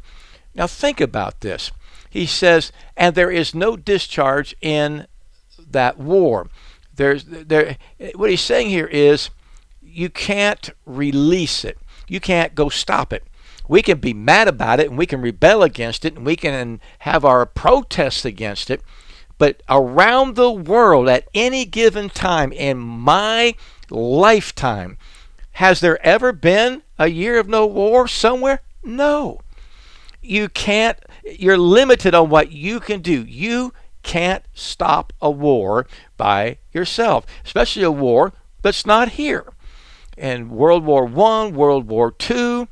Now 0.53 0.67
think 0.67 1.01
about 1.01 1.41
this. 1.41 1.71
He 2.11 2.27
says, 2.27 2.71
and 2.95 3.15
there 3.15 3.31
is 3.31 3.55
no 3.55 3.75
discharge 3.75 4.55
in 4.61 5.07
that 5.71 5.97
war. 5.97 6.47
There's 6.93 7.25
there 7.25 7.77
what 8.13 8.29
he's 8.29 8.39
saying 8.39 8.69
here 8.69 8.85
is 8.85 9.31
you 9.81 10.09
can't 10.09 10.69
release 10.85 11.65
it. 11.65 11.79
You 12.07 12.19
can't 12.19 12.53
go 12.53 12.69
stop 12.69 13.11
it. 13.11 13.23
We 13.67 13.81
can 13.81 13.99
be 13.99 14.13
mad 14.13 14.47
about 14.47 14.79
it 14.79 14.89
and 14.89 14.97
we 14.97 15.05
can 15.05 15.21
rebel 15.21 15.63
against 15.63 16.05
it 16.05 16.15
and 16.15 16.25
we 16.25 16.35
can 16.35 16.79
have 16.99 17.25
our 17.25 17.45
protests 17.45 18.25
against 18.25 18.69
it. 18.69 18.81
But 19.37 19.61
around 19.67 20.35
the 20.35 20.51
world 20.51 21.09
at 21.09 21.27
any 21.33 21.65
given 21.65 22.09
time 22.09 22.51
in 22.51 22.77
my 22.77 23.55
lifetime, 23.89 24.97
has 25.53 25.79
there 25.79 26.03
ever 26.05 26.31
been 26.31 26.83
a 26.97 27.07
year 27.07 27.39
of 27.39 27.47
no 27.47 27.65
war 27.65 28.07
somewhere? 28.07 28.61
No. 28.83 29.41
You 30.21 30.49
can't, 30.49 30.97
you're 31.23 31.57
limited 31.57 32.15
on 32.15 32.29
what 32.29 32.51
you 32.51 32.79
can 32.79 33.01
do. 33.01 33.23
You 33.23 33.73
can't 34.03 34.43
stop 34.53 35.11
a 35.21 35.29
war 35.29 35.87
by 36.17 36.57
yourself, 36.71 37.25
especially 37.43 37.83
a 37.83 37.91
war 37.91 38.33
that's 38.61 38.85
not 38.85 39.09
here. 39.09 39.45
And 40.17 40.49
World 40.49 40.85
War 40.85 41.05
One, 41.05 41.53
World 41.53 41.87
War 41.87 42.11
Two, 42.11 42.67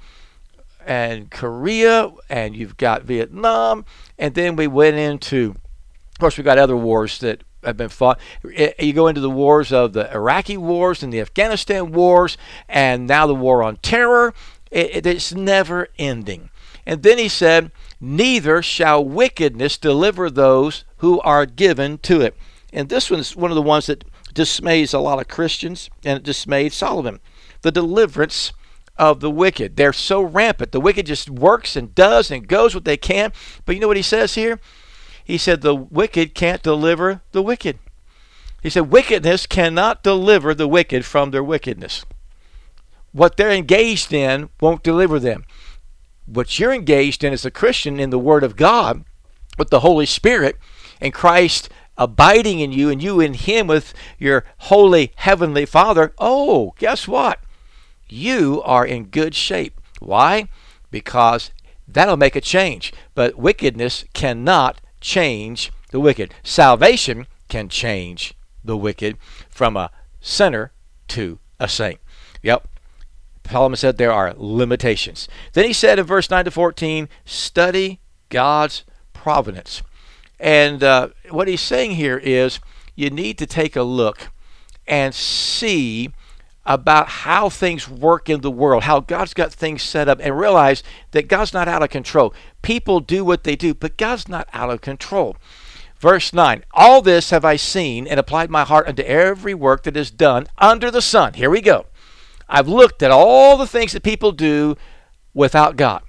and 0.86 1.30
Korea, 1.32 2.12
and 2.30 2.56
you've 2.56 2.78
got 2.78 3.04
Vietnam, 3.04 3.86
and 4.18 4.34
then 4.36 4.56
we 4.56 4.68
went 4.68 4.98
into, 4.98 5.56
of 5.56 6.20
course, 6.20 6.38
we've 6.38 6.46
got 6.46 6.58
other 6.58 6.78
wars 6.78 7.20
that 7.20 7.44
have 7.63 7.78
been 7.78 7.90
fought. 7.90 8.20
You 8.44 8.94
go 8.94 9.08
into 9.08 9.22
the 9.22 9.30
wars 9.30 9.72
of 9.72 9.94
the 9.94 10.12
Iraqi 10.13 10.58
wars 10.58 11.04
and 11.04 11.12
the 11.12 11.22
Afghanistan 11.22 11.92
wars, 11.92 12.38
and 12.68 13.08
now 13.08 13.28
the 13.28 13.36
war 13.36 13.63
on 13.63 13.78
terror. 13.78 14.34
it's 14.72 15.34
never 15.34 15.88
ending. 15.98 16.50
And 16.86 17.04
then 17.04 17.18
he 17.18 17.30
said, 17.30 17.72
Neither 18.02 18.62
shall 18.62 19.04
wickedness 19.04 19.78
deliver 19.78 20.30
those 20.30 20.84
who 20.98 21.22
are 21.22 21.46
given 21.46 22.00
to 22.00 22.22
it. 22.22 22.36
And 22.74 22.90
this 22.90 23.10
one's 23.10 23.36
one 23.36 23.52
of 23.52 23.56
the 23.56 23.62
ones 23.62 23.86
that 23.86 24.04
dismays 24.34 24.94
a 24.94 25.00
lot 25.00 25.20
of 25.20 25.28
Christians, 25.28 25.90
and 26.04 26.18
it 26.18 26.24
dismayed 26.24 26.74
Solomon. 26.74 27.20
The 27.62 27.72
deliverance 27.72 28.52
of 28.98 29.20
the 29.20 29.32
wicked. 29.32 29.76
They're 29.76 29.94
so 29.94 30.22
rampant. 30.22 30.72
The 30.72 30.80
wicked 30.80 31.06
just 31.06 31.30
works 31.30 31.76
and 31.76 31.94
does 31.96 32.30
and 32.30 32.48
goes 32.48 32.76
what 32.76 32.86
they 32.86 32.98
can. 32.98 33.34
But 33.66 33.76
you 33.76 33.82
know 33.82 33.88
what 33.88 33.98
he 33.98 34.04
says 34.04 34.36
here? 34.36 34.60
He 35.24 35.38
said 35.38 35.62
the 35.62 35.76
wicked 35.76 36.36
can't 36.36 36.62
deliver 36.62 37.22
the 37.32 37.42
wicked. 37.42 37.80
He 38.62 38.70
said 38.70 38.92
wickedness 38.92 39.46
cannot 39.46 40.04
deliver 40.04 40.54
the 40.54 40.68
wicked 40.68 41.06
from 41.06 41.32
their 41.32 41.44
wickedness. 41.44 42.06
What 43.12 43.38
they're 43.38 43.52
engaged 43.52 44.14
in 44.14 44.50
won't 44.60 44.84
deliver 44.84 45.20
them 45.20 45.46
what 46.26 46.60
you're 46.60 46.74
engaged 46.74 47.24
in 47.24 47.34
as 47.34 47.46
a 47.46 47.52
Christian 47.52 48.00
in 48.00 48.10
the 48.10 48.20
Word 48.20 48.44
of 48.44 48.56
God 48.56 49.04
with 49.58 49.70
the 49.70 49.82
Holy 49.82 50.06
Spirit 50.06 50.58
and 51.02 51.14
Christ 51.14 51.70
abiding 51.98 52.60
in 52.60 52.72
you 52.72 52.90
and 52.90 53.04
you 53.04 53.20
in 53.20 53.34
Him 53.34 53.68
with 53.68 53.94
your 54.18 54.46
holy 54.60 55.12
heavenly 55.16 55.66
Father, 55.66 56.14
oh, 56.18 56.74
guess 56.78 57.08
what? 57.08 57.43
You 58.13 58.62
are 58.63 58.86
in 58.86 59.05
good 59.05 59.34
shape. 59.34 59.82
Why? 60.00 60.48
Because 60.91 61.50
that'll 61.88 62.15
make 62.15 62.36
a 62.36 62.41
change. 62.41 62.93
But 63.15 63.39
wickedness 63.39 64.05
cannot 64.13 64.79
change 65.01 65.72
the 65.89 66.00
wicked. 66.00 66.32
Salvation 66.43 67.25
can 67.50 67.70
change 67.70 68.36
the 68.63 68.77
wicked 68.77 69.17
from 69.50 69.75
a 69.75 69.89
sinner 70.22 70.72
to 71.08 71.39
a 71.60 71.67
saint. 71.67 72.00
Yep. 72.43 72.67
Solomon 73.50 73.77
said 73.77 73.98
there 73.98 74.13
are 74.13 74.36
limitations. 74.38 75.27
Then 75.53 75.65
he 75.65 75.74
said 75.74 75.98
in 75.98 76.05
verse 76.05 76.29
9 76.29 76.46
to 76.46 76.51
14, 76.51 77.10
study 77.25 78.00
God's 78.29 78.86
providence. 79.13 79.82
And 80.39 80.84
uh, 80.84 81.10
what 81.32 81.48
he's 81.48 81.62
saying 81.62 81.91
here 81.91 82.20
is 82.20 82.60
you 82.96 83.10
need 83.10 83.39
to 83.39 83.48
take 83.48 83.75
a 83.75 83.84
look 83.84 84.29
and 84.86 85.15
see 85.15 86.12
about 86.65 87.10
how 87.10 87.50
things 87.50 87.89
work 87.89 88.29
in 88.29 88.41
the 88.41 88.51
world, 88.51 88.84
how 88.84 89.00
God's 89.00 89.34
got 89.34 89.51
things 89.51 89.84
set 89.84 90.08
up, 90.08 90.20
and 90.22 90.38
realize 90.38 90.82
that 91.12 91.27
God's 91.27 91.53
not 91.53 91.67
out 91.67 91.84
of 91.84 91.89
control. 91.89 92.34
People 92.62 93.00
do 93.00 93.25
what 93.25 93.43
they 93.43 93.55
do, 93.55 93.74
but 93.74 93.98
God's 93.98 94.29
not 94.29 94.48
out 94.53 94.70
of 94.70 94.82
control. 94.82 95.36
Verse 96.00 96.34
9 96.34 96.63
All 96.74 97.01
this 97.01 97.29
have 97.29 97.46
I 97.46 97.55
seen 97.55 98.08
and 98.08 98.20
applied 98.20 98.50
my 98.50 98.63
heart 98.63 98.88
unto 98.88 99.03
every 99.03 99.53
work 99.53 99.84
that 99.84 99.98
is 99.98 100.12
done 100.12 100.48
under 100.58 100.89
the 100.89 101.01
sun. 101.01 101.34
Here 101.34 101.50
we 101.50 101.62
go. 101.62 101.86
I've 102.50 102.67
looked 102.67 103.01
at 103.01 103.12
all 103.12 103.58
the 103.58 103.67
things 103.67 103.93
that 103.93 104.03
people 104.03 104.32
do 104.32 104.75
without 105.34 105.77
God. 105.77 106.03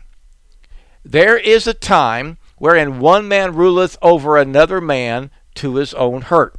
There 1.05 1.37
is 1.37 1.67
a 1.67 1.75
time 1.75 2.39
wherein 2.59 2.99
one 2.99 3.29
man 3.29 3.55
ruleth 3.55 3.97
over 4.03 4.37
another 4.37 4.81
man 4.81 5.31
to 5.57 5.77
his 5.77 5.95
own 5.95 6.23
hurt. 6.23 6.57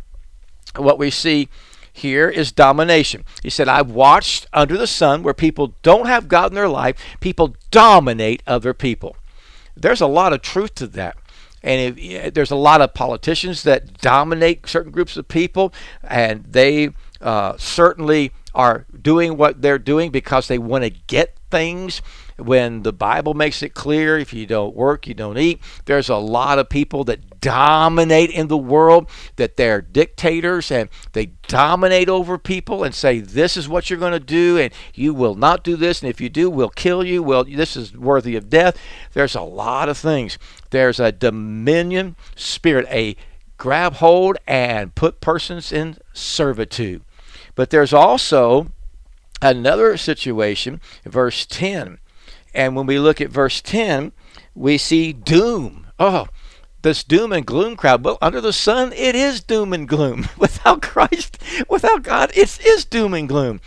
What 0.76 1.00
we 1.00 1.10
see 1.10 1.50
here 1.96 2.28
is 2.28 2.52
domination. 2.52 3.24
He 3.42 3.50
said, 3.50 3.70
I've 3.70 3.90
watched 3.90 4.48
under 4.52 4.76
the 4.76 4.86
sun 4.86 5.24
where 5.24 5.34
people 5.34 5.76
don't 5.82 6.08
have 6.08 6.28
God 6.28 6.52
in 6.52 6.56
their 6.56 6.68
life, 6.68 6.98
people 7.22 7.56
dominate 7.72 8.44
other 8.46 8.74
people. 8.74 9.16
There's 9.78 10.02
a 10.02 10.08
lot 10.08 10.34
of 10.34 10.42
truth 10.42 10.76
to 10.76 10.88
that. 10.88 11.16
And 11.64 11.98
there's 12.34 12.52
a 12.52 12.58
lot 12.58 12.82
of 12.82 12.94
politicians 12.94 13.64
that 13.64 14.00
dominate 14.00 14.68
certain 14.68 14.92
groups 14.92 15.16
of 15.16 15.30
people, 15.30 15.74
and 16.04 16.44
they 16.44 16.90
uh, 17.22 17.56
certainly 17.58 18.34
are 18.54 18.86
doing 19.02 19.38
what 19.38 19.62
they're 19.62 19.80
doing 19.80 20.12
because 20.12 20.50
they 20.50 20.60
want 20.60 20.84
to 20.84 20.90
get 20.90 21.38
things 21.50 22.02
when 22.38 22.84
the 22.84 22.94
Bible 22.94 23.34
makes 23.34 23.64
it 23.64 23.74
clear 23.74 24.18
if 24.18 24.34
you 24.34 24.46
don't 24.46 24.76
work, 24.76 25.08
you 25.08 25.14
don't 25.14 25.38
eat. 25.38 25.62
There's 25.86 26.10
a 26.10 26.18
lot 26.18 26.60
of 26.60 26.70
people 26.70 27.04
that 27.06 27.40
dominate 27.40 28.30
in 28.32 28.48
the 28.48 28.58
world, 28.58 29.10
that 29.36 29.56
they're 29.56 29.82
dictators 29.82 30.72
and 30.72 30.90
they 31.14 31.28
dominate 31.48 32.10
over 32.10 32.38
people 32.38 32.84
and 32.84 32.94
say, 32.94 33.20
This 33.20 33.56
is 33.56 33.70
what 33.70 33.90
you're 33.90 34.00
going 34.00 34.14
to 34.14 34.20
do, 34.20 34.58
and 34.58 34.74
you 34.94 35.14
will 35.14 35.36
not 35.36 35.64
do 35.64 35.76
this, 35.76 36.02
and 36.02 36.10
if 36.10 36.20
you 36.20 36.30
do, 36.30 36.50
we'll 36.50 36.70
kill 36.70 37.04
you. 37.04 37.24
Well, 37.24 37.44
this 37.44 37.78
is 37.78 37.96
worthy 37.96 38.36
of 38.36 38.50
death. 38.50 38.78
There's 39.14 39.36
a 39.36 39.42
lot 39.42 39.90
of 39.90 39.98
things. 39.98 40.38
There's 40.72 41.00
a 41.00 41.12
dominion 41.12 42.16
spirit, 42.36 42.88
a 42.90 43.16
grab 43.58 43.94
hold 43.96 44.38
and 44.48 44.94
put 44.96 45.22
persons 45.22 45.72
in 45.72 45.98
servitude. 46.14 47.04
But 47.56 47.70
there's 47.70 47.94
also 47.94 48.72
another 49.42 49.98
situation, 49.98 50.82
verse 51.06 51.46
10. 51.46 52.00
And 52.56 52.76
when 52.76 52.86
we 52.86 52.98
look 52.98 53.20
at 53.20 53.30
verse 53.30 53.62
10, 53.62 54.14
we 54.56 54.78
see 54.78 55.12
doom. 55.12 55.88
Oh, 56.00 56.28
this 56.82 57.04
doom 57.04 57.34
and 57.34 57.46
gloom 57.46 57.76
crowd. 57.76 58.06
Well, 58.06 58.18
under 58.22 58.40
the 58.40 58.54
sun, 58.54 58.94
it 58.94 59.14
is 59.14 59.42
doom 59.42 59.74
and 59.74 59.88
gloom. 59.88 60.30
Without 60.38 60.82
Christ, 60.82 61.38
without 61.70 62.04
God, 62.04 62.32
it 62.34 62.60
is 62.66 62.86
doom 62.86 63.14
and 63.14 63.28
gloom. 63.28 63.60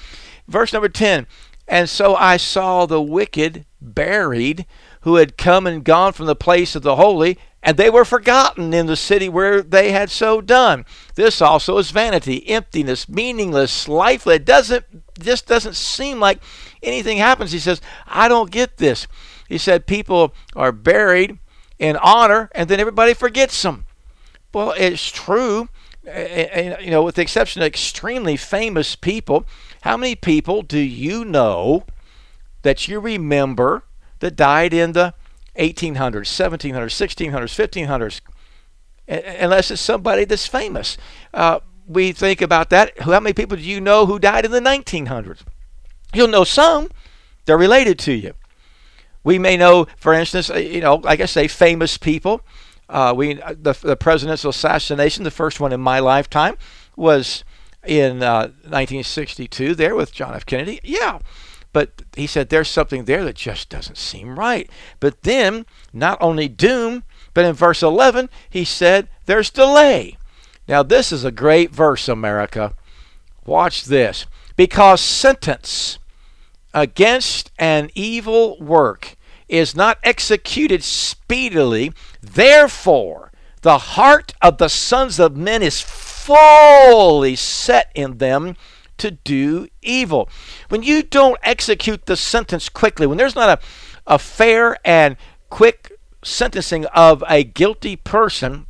Verse 0.47 0.73
number 0.73 0.88
10 0.88 1.26
And 1.68 1.88
so 1.88 2.16
I 2.16 2.38
saw 2.38 2.87
the 2.87 3.02
wicked 3.02 3.66
buried 3.80 4.66
who 5.02 5.16
had 5.16 5.37
come 5.37 5.66
and 5.66 5.85
gone 5.85 6.12
from 6.12 6.26
the 6.26 6.35
place 6.35 6.75
of 6.75 6.83
the 6.83 6.97
holy, 6.97 7.38
and 7.62 7.77
they 7.77 7.91
were 7.91 8.05
forgotten 8.05 8.73
in 8.73 8.87
the 8.87 8.97
city 8.97 9.29
where 9.29 9.62
they 9.62 9.91
had 9.91 10.11
so 10.11 10.41
done. 10.41 10.87
This 11.17 11.43
also 11.43 11.79
is 11.79 11.91
vanity, 11.91 12.49
emptiness, 12.49 13.09
meaningless, 13.09 13.88
lifeless. 13.88 14.41
Doesn't 14.41 14.85
just 15.19 15.47
doesn't 15.47 15.75
seem 15.75 16.21
like 16.21 16.41
anything 16.83 17.19
happens. 17.19 17.53
He 17.53 17.59
says, 17.59 17.81
I 18.07 18.29
don't 18.29 18.50
get 18.50 18.77
this. 18.77 19.09
He 19.49 19.59
said 19.59 19.87
people 19.87 20.35
are 20.55 20.73
buried 20.73 21.38
in 21.79 21.97
honor 21.97 22.50
and 22.55 22.69
then 22.69 22.81
everybody 22.81 23.15
forgets 23.15 23.61
them. 23.62 23.87
Well, 24.53 24.73
it's 24.77 25.11
true. 25.11 25.69
And, 26.07 26.77
you 26.81 26.91
know, 26.91 27.03
with 27.03 27.17
the 27.17 27.23
exception 27.23 27.61
of 27.61 27.67
extremely 27.67 28.37
famous 28.37 28.97
people, 28.97 29.45
how 29.83 29.97
many 29.97 30.15
people 30.15 30.62
do 30.62 30.79
you 30.79 31.25
know 31.25 31.85
that 32.62 32.88
you 32.88 32.99
remember 32.99 33.85
that 34.21 34.37
died 34.37 34.73
in 34.73 34.93
the 34.93 35.15
1800s, 35.59 36.27
1700s, 36.27 37.31
1600s, 37.31 38.21
1500s. 39.07 39.41
unless 39.41 39.71
it's 39.71 39.81
somebody 39.81 40.25
that's 40.25 40.47
famous. 40.47 40.97
Uh, 41.35 41.61
we 41.87 42.12
think 42.12 42.43
about 42.43 42.71
that. 42.71 42.99
How 43.00 43.19
many 43.21 43.33
people 43.33 43.57
do 43.57 43.62
you 43.62 43.81
know 43.81 44.07
who 44.07 44.19
died 44.19 44.45
in 44.45 44.50
the 44.50 44.61
1900s? 44.61 45.41
You'll 46.15 46.29
know 46.29 46.45
some. 46.45 46.91
They're 47.47 47.59
related 47.59 47.99
to 48.00 48.12
you. 48.12 48.35
We 49.25 49.38
may 49.38 49.57
know, 49.57 49.87
for 49.97 50.12
instance, 50.12 50.50
uh, 50.50 50.57
you 50.57 50.81
know, 50.81 50.97
like 50.97 51.21
I 51.21 51.27
say, 51.27 51.49
famous 51.49 51.99
people. 51.99 52.43
Uh, 52.88 53.12
we 53.17 53.41
uh, 53.43 53.55
the, 53.59 53.75
the 53.83 53.97
presidential 53.97 54.50
assassination, 54.50 55.25
the 55.25 55.31
first 55.31 55.61
one 55.61 55.73
in 55.73 55.81
my 55.81 55.99
lifetime, 55.99 56.57
was 56.97 57.45
in 57.87 58.23
uh, 58.23 58.49
1962. 58.65 59.75
There 59.75 59.95
with 59.95 60.12
John 60.12 60.35
F. 60.35 60.47
Kennedy. 60.47 60.81
Yeah, 60.83 61.19
but 61.73 62.03
he 62.17 62.27
said 62.27 62.49
there's 62.49 62.69
something 62.69 63.05
there 63.05 63.25
that 63.25 63.37
just 63.37 63.69
doesn't 63.69 63.99
seem 63.99 64.39
right. 64.39 64.71
But 65.01 65.23
then, 65.23 65.67
not 65.93 66.19
only 66.21 66.49
doom, 66.49 67.05
but 67.35 67.45
in 67.45 67.55
verse 67.55 67.83
11, 67.83 68.31
he 68.49 68.65
said 68.65 69.09
there's 69.27 69.51
delay. 69.51 70.17
Now, 70.67 70.83
this 70.83 71.13
is 71.13 71.25
a 71.25 71.33
great 71.33 71.71
verse, 71.71 72.09
America. 72.09 72.75
Watch 73.47 73.85
this. 73.85 74.27
Because 74.57 75.01
sentence 75.01 75.99
against 76.75 77.51
an 77.59 77.91
evil 77.95 78.59
work 78.61 79.17
is 79.49 79.75
not 79.75 79.99
executed 80.03 80.85
speedily, 80.85 81.93
therefore, 82.21 83.33
the 83.63 83.79
heart 83.79 84.35
of 84.43 84.59
the 84.59 84.69
sons 84.69 85.19
of 85.19 85.37
men 85.37 85.63
is 85.63 85.81
fully 85.81 87.35
set 87.35 87.91
in 87.95 88.19
them 88.19 88.57
to 88.99 89.11
do 89.11 89.69
evil. 89.83 90.28
When 90.69 90.83
you 90.83 91.02
don't 91.02 91.38
execute 91.43 92.07
the 92.07 92.17
sentence 92.17 92.69
quickly, 92.69 93.07
when 93.07 93.19
there's 93.19 93.35
not 93.35 93.59
a, 93.59 94.14
a 94.14 94.19
fair 94.19 94.76
and 94.85 95.17
quick 95.50 95.93
sentencing 96.23 96.85
of 96.87 97.25
a 97.28 97.45
guilty 97.45 97.97
person, 97.97 98.67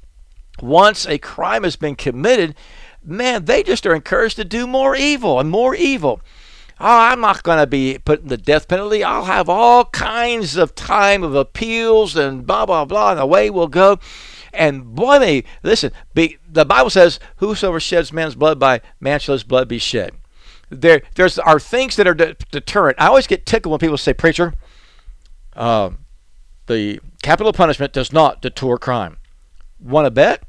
once 0.60 1.06
a 1.06 1.18
crime 1.18 1.64
has 1.64 1.76
been 1.76 1.96
committed, 1.96 2.54
man, 3.04 3.44
they 3.44 3.62
just 3.62 3.86
are 3.86 3.94
encouraged 3.94 4.36
to 4.36 4.44
do 4.44 4.66
more 4.66 4.94
evil 4.96 5.40
and 5.40 5.50
more 5.50 5.74
evil. 5.74 6.20
Oh, 6.80 6.86
I'm 6.86 7.20
not 7.20 7.42
going 7.42 7.58
to 7.58 7.66
be 7.66 7.98
putting 7.98 8.28
the 8.28 8.36
death 8.36 8.68
penalty. 8.68 9.02
I'll 9.02 9.24
have 9.24 9.48
all 9.48 9.86
kinds 9.86 10.56
of 10.56 10.76
time 10.76 11.24
of 11.24 11.34
appeals 11.34 12.16
and 12.16 12.46
blah, 12.46 12.66
blah, 12.66 12.84
blah, 12.84 13.12
and 13.12 13.20
away 13.20 13.50
we'll 13.50 13.66
go. 13.66 13.98
And 14.52 14.94
boy, 14.94 15.18
me, 15.18 15.44
listen, 15.62 15.92
be, 16.14 16.38
the 16.48 16.64
Bible 16.64 16.90
says, 16.90 17.20
Whosoever 17.36 17.80
sheds 17.80 18.12
man's 18.12 18.34
blood, 18.34 18.58
by 18.58 18.80
man 19.00 19.20
shall 19.20 19.34
his 19.34 19.44
blood 19.44 19.68
be 19.68 19.78
shed. 19.78 20.12
There, 20.70 21.02
there's 21.14 21.38
are 21.38 21.58
things 21.58 21.96
that 21.96 22.06
are 22.06 22.14
de- 22.14 22.34
deterrent. 22.50 23.00
I 23.00 23.06
always 23.06 23.26
get 23.26 23.46
tickled 23.46 23.70
when 23.70 23.78
people 23.78 23.96
say, 23.98 24.12
Preacher, 24.12 24.54
uh, 25.56 25.90
the 26.66 27.00
capital 27.22 27.52
punishment 27.52 27.92
does 27.92 28.12
not 28.12 28.42
deter 28.42 28.76
crime. 28.76 29.16
Want 29.80 30.06
to 30.06 30.10
bet? 30.10 30.42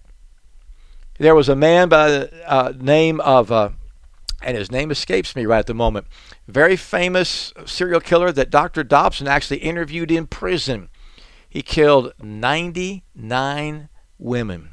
There 1.17 1.35
was 1.35 1.49
a 1.49 1.55
man 1.55 1.89
by 1.89 2.09
the 2.09 2.49
uh, 2.49 2.73
name 2.79 3.19
of, 3.21 3.51
uh, 3.51 3.69
and 4.41 4.57
his 4.57 4.71
name 4.71 4.89
escapes 4.91 5.35
me 5.35 5.45
right 5.45 5.59
at 5.59 5.67
the 5.67 5.73
moment, 5.73 6.07
very 6.47 6.75
famous 6.75 7.53
serial 7.65 7.99
killer 7.99 8.31
that 8.31 8.49
Dr. 8.49 8.83
Dobson 8.83 9.27
actually 9.27 9.57
interviewed 9.57 10.11
in 10.11 10.27
prison. 10.27 10.89
He 11.49 11.61
killed 11.63 12.13
99 12.21 13.89
women. 14.19 14.69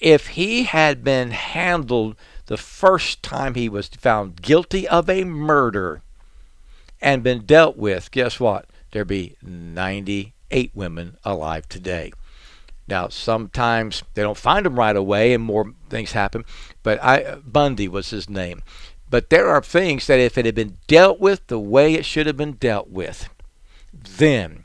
If 0.00 0.28
he 0.28 0.64
had 0.64 1.02
been 1.02 1.30
handled 1.30 2.16
the 2.46 2.56
first 2.56 3.22
time 3.22 3.54
he 3.54 3.68
was 3.68 3.88
found 3.88 4.42
guilty 4.42 4.86
of 4.86 5.08
a 5.08 5.24
murder 5.24 6.02
and 7.00 7.22
been 7.22 7.46
dealt 7.46 7.76
with, 7.76 8.10
guess 8.10 8.38
what? 8.38 8.66
There'd 8.90 9.08
be 9.08 9.36
98 9.42 10.70
women 10.74 11.16
alive 11.24 11.68
today. 11.68 12.12
Now, 12.86 13.08
sometimes 13.08 14.02
they 14.14 14.22
don't 14.22 14.36
find 14.36 14.66
him 14.66 14.78
right 14.78 14.96
away 14.96 15.32
and 15.32 15.42
more 15.42 15.72
things 15.88 16.12
happen, 16.12 16.44
but 16.82 17.02
I, 17.02 17.36
Bundy 17.36 17.88
was 17.88 18.10
his 18.10 18.28
name. 18.28 18.62
But 19.08 19.30
there 19.30 19.48
are 19.48 19.62
things 19.62 20.06
that 20.08 20.18
if 20.18 20.36
it 20.36 20.44
had 20.44 20.54
been 20.54 20.78
dealt 20.88 21.20
with 21.20 21.46
the 21.46 21.60
way 21.60 21.94
it 21.94 22.04
should 22.04 22.26
have 22.26 22.36
been 22.36 22.54
dealt 22.54 22.88
with, 22.88 23.28
then 23.92 24.64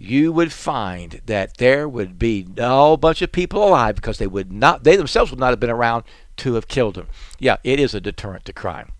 you 0.00 0.32
would 0.32 0.52
find 0.52 1.20
that 1.26 1.58
there 1.58 1.88
would 1.88 2.18
be 2.18 2.46
no 2.56 2.96
bunch 2.96 3.20
of 3.20 3.30
people 3.30 3.62
alive 3.62 3.94
because 3.94 4.18
they 4.18 4.26
would 4.26 4.50
not 4.50 4.82
they 4.82 4.96
themselves 4.96 5.30
would 5.30 5.40
not 5.40 5.50
have 5.50 5.60
been 5.60 5.68
around 5.70 6.04
to 6.38 6.54
have 6.54 6.68
killed 6.68 6.96
him. 6.96 7.06
Yeah, 7.38 7.58
it 7.62 7.78
is 7.78 7.94
a 7.94 8.00
deterrent 8.00 8.46
to 8.46 8.52
crime. 8.52 8.92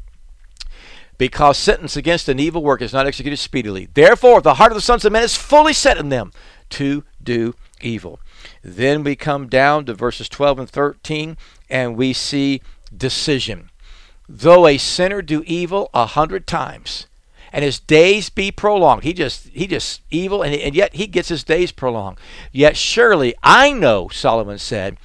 Because 1.17 1.59
sentence 1.59 1.97
against 1.97 2.29
an 2.29 2.39
evil 2.39 2.63
work 2.63 2.83
is 2.83 2.93
not 2.93 3.07
executed 3.07 3.39
speedily. 3.39 3.89
Therefore, 3.93 4.41
the 4.41 4.55
heart 4.55 4.73
of 4.73 4.77
the 4.77 4.83
sons 4.83 5.05
of 5.05 5.13
men 5.13 5.23
is 5.23 5.37
fully 5.37 5.73
set 5.73 5.99
in 5.99 6.09
them 6.09 6.33
to 6.71 7.05
do 7.23 7.55
evil. 7.81 8.21
Then 8.63 9.03
we 9.03 9.17
come 9.17 9.49
down 9.49 9.87
to 9.87 9.95
verses 9.95 10.29
12 10.29 10.61
and 10.61 10.71
13 10.71 11.37
and 11.69 11.97
we 11.97 12.13
see 12.13 12.63
decision. 12.95 13.71
Though 14.29 14.67
a 14.67 14.79
sinner 14.79 15.23
do 15.23 15.43
evil 15.47 15.91
a 15.93 16.07
hundred 16.07 16.47
times, 16.47 17.07
and 17.53 17.65
his 17.65 17.81
days 17.81 18.31
be 18.31 18.51
prolonged. 18.51 19.03
He 19.03 19.13
just 19.13 19.49
he 19.49 19.67
just 19.67 20.03
evil 20.11 20.43
and, 20.43 20.55
and 20.55 20.75
yet 20.75 20.95
he 20.95 21.07
gets 21.07 21.29
his 21.29 21.45
days 21.45 21.73
prolonged. 21.73 22.19
Yet 22.53 22.77
surely 22.77 23.35
I 23.43 23.73
know, 23.73 24.09
Solomon 24.09 24.59
said, 24.59 24.97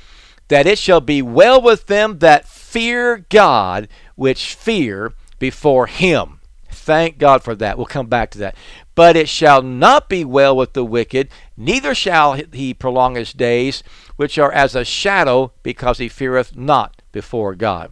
that 0.47 0.67
it 0.67 0.77
shall 0.77 1.01
be 1.01 1.21
well 1.21 1.61
with 1.61 1.87
them 1.87 2.19
that 2.19 2.47
fear 2.47 3.25
God, 3.29 3.87
which 4.15 4.53
fear 4.53 5.13
before 5.39 5.87
him. 5.87 6.39
Thank 6.69 7.17
God 7.17 7.41
for 7.41 7.55
that. 7.55 7.77
We'll 7.77 7.87
come 7.87 8.07
back 8.07 8.29
to 8.31 8.37
that. 8.39 8.55
But 8.93 9.17
it 9.17 9.27
shall 9.27 9.61
not 9.61 10.07
be 10.07 10.23
well 10.23 10.55
with 10.55 10.73
the 10.73 10.85
wicked, 10.85 11.29
neither 11.57 11.95
shall 11.95 12.33
he 12.33 12.73
prolong 12.73 13.15
his 13.15 13.33
days, 13.33 13.81
which 14.17 14.37
are 14.37 14.51
as 14.51 14.75
a 14.75 14.85
shadow, 14.85 15.51
because 15.63 15.97
he 15.97 16.07
feareth 16.07 16.55
not 16.55 17.01
before 17.11 17.55
God. 17.55 17.91